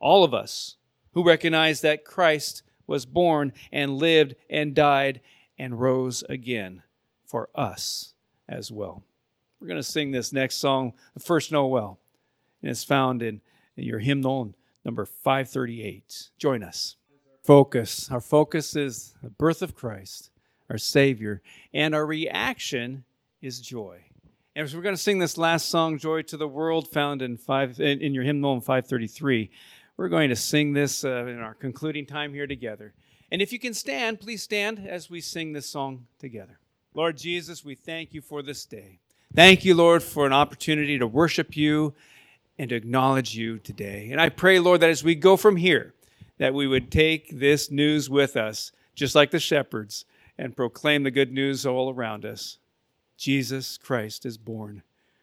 All 0.00 0.24
of 0.24 0.34
us 0.34 0.76
who 1.12 1.26
recognize 1.26 1.80
that 1.80 2.04
Christ 2.04 2.62
was 2.86 3.06
born 3.06 3.52
and 3.72 3.96
lived 3.96 4.34
and 4.50 4.74
died 4.74 5.20
and 5.58 5.80
rose 5.80 6.22
again 6.28 6.82
for 7.24 7.48
us 7.54 8.14
as 8.48 8.70
well. 8.70 9.02
We're 9.66 9.70
going 9.70 9.82
to 9.82 9.90
sing 9.90 10.12
this 10.12 10.32
next 10.32 10.58
song, 10.58 10.92
the 11.14 11.18
first 11.18 11.50
Noel, 11.50 11.98
and 12.62 12.70
it's 12.70 12.84
found 12.84 13.20
in, 13.20 13.40
in 13.76 13.82
your 13.82 13.98
hymnal 13.98 14.54
number 14.84 15.04
538. 15.04 16.28
Join 16.38 16.62
us. 16.62 16.94
Focus. 17.42 18.08
Our 18.08 18.20
focus 18.20 18.76
is 18.76 19.16
the 19.24 19.28
birth 19.28 19.62
of 19.62 19.74
Christ 19.74 20.30
our 20.70 20.78
Savior, 20.78 21.42
and 21.74 21.96
our 21.96 22.06
reaction 22.06 23.02
is 23.42 23.60
joy. 23.60 24.04
And 24.54 24.70
so 24.70 24.76
we're 24.76 24.84
going 24.84 24.94
to 24.94 25.02
sing 25.02 25.18
this 25.18 25.36
last 25.36 25.68
song, 25.68 25.98
"Joy 25.98 26.22
to 26.22 26.36
the 26.36 26.46
World," 26.46 26.86
found 26.92 27.20
in 27.20 27.36
five 27.36 27.80
in, 27.80 28.00
in 28.00 28.14
your 28.14 28.22
hymnal 28.22 28.54
in 28.54 28.60
533. 28.60 29.50
We're 29.96 30.08
going 30.08 30.28
to 30.28 30.36
sing 30.36 30.74
this 30.74 31.04
uh, 31.04 31.26
in 31.26 31.40
our 31.40 31.54
concluding 31.54 32.06
time 32.06 32.32
here 32.32 32.46
together. 32.46 32.94
And 33.32 33.42
if 33.42 33.52
you 33.52 33.58
can 33.58 33.74
stand, 33.74 34.20
please 34.20 34.44
stand 34.44 34.86
as 34.86 35.10
we 35.10 35.20
sing 35.20 35.54
this 35.54 35.66
song 35.66 36.06
together. 36.20 36.60
Lord 36.94 37.16
Jesus, 37.16 37.64
we 37.64 37.74
thank 37.74 38.14
you 38.14 38.20
for 38.20 38.42
this 38.42 38.64
day. 38.64 39.00
Thank 39.34 39.64
you, 39.64 39.74
Lord, 39.74 40.02
for 40.02 40.26
an 40.26 40.32
opportunity 40.32 40.98
to 40.98 41.06
worship 41.06 41.56
you 41.56 41.94
and 42.58 42.70
to 42.70 42.76
acknowledge 42.76 43.36
you 43.36 43.58
today. 43.58 44.08
And 44.10 44.20
I 44.20 44.28
pray, 44.28 44.58
Lord, 44.58 44.80
that 44.80 44.90
as 44.90 45.04
we 45.04 45.14
go 45.14 45.36
from 45.36 45.56
here, 45.56 45.94
that 46.38 46.54
we 46.54 46.66
would 46.66 46.90
take 46.90 47.38
this 47.38 47.70
news 47.70 48.08
with 48.08 48.36
us, 48.36 48.72
just 48.94 49.14
like 49.14 49.30
the 49.30 49.38
shepherds, 49.38 50.04
and 50.38 50.56
proclaim 50.56 51.02
the 51.02 51.10
good 51.10 51.32
news 51.32 51.66
all 51.66 51.92
around 51.92 52.24
us. 52.24 52.58
Jesus 53.16 53.78
Christ 53.78 54.26
is 54.26 54.38
born. 54.38 54.82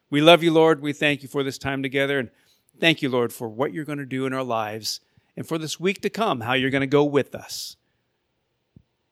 We 0.10 0.22
love 0.22 0.44
you, 0.44 0.52
Lord. 0.52 0.82
We 0.82 0.94
thank 0.94 1.24
you 1.24 1.30
for 1.30 1.44
this 1.44 1.58
time 1.58 1.82
together. 1.82 2.20
And 2.20 2.30
thank 2.80 3.02
you, 3.02 3.10
Lord, 3.10 3.34
for 3.34 3.48
what 3.50 3.74
you're 3.74 3.86
going 3.86 4.00
to 4.00 4.06
do 4.06 4.26
in 4.26 4.34
our 4.34 4.44
lives 4.44 5.00
and 5.36 5.48
for 5.48 5.58
this 5.58 5.80
week 5.80 6.02
to 6.02 6.10
come, 6.10 6.42
how 6.42 6.54
you're 6.54 6.70
going 6.70 6.82
to 6.82 6.88
go 6.88 7.04
with 7.04 7.34
us. 7.34 7.78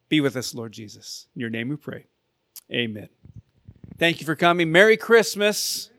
Be 0.10 0.21
with 0.21 0.36
us, 0.36 0.54
Lord 0.54 0.73
Jesus. 0.73 1.27
In 1.36 1.41
your 1.41 1.49
name 1.49 1.69
we 1.69 1.75
pray. 1.75 2.06
Amen. 2.71 3.10
Thank 4.01 4.19
you 4.19 4.25
for 4.25 4.35
coming. 4.35 4.71
Merry 4.71 4.97
Christmas. 4.97 5.91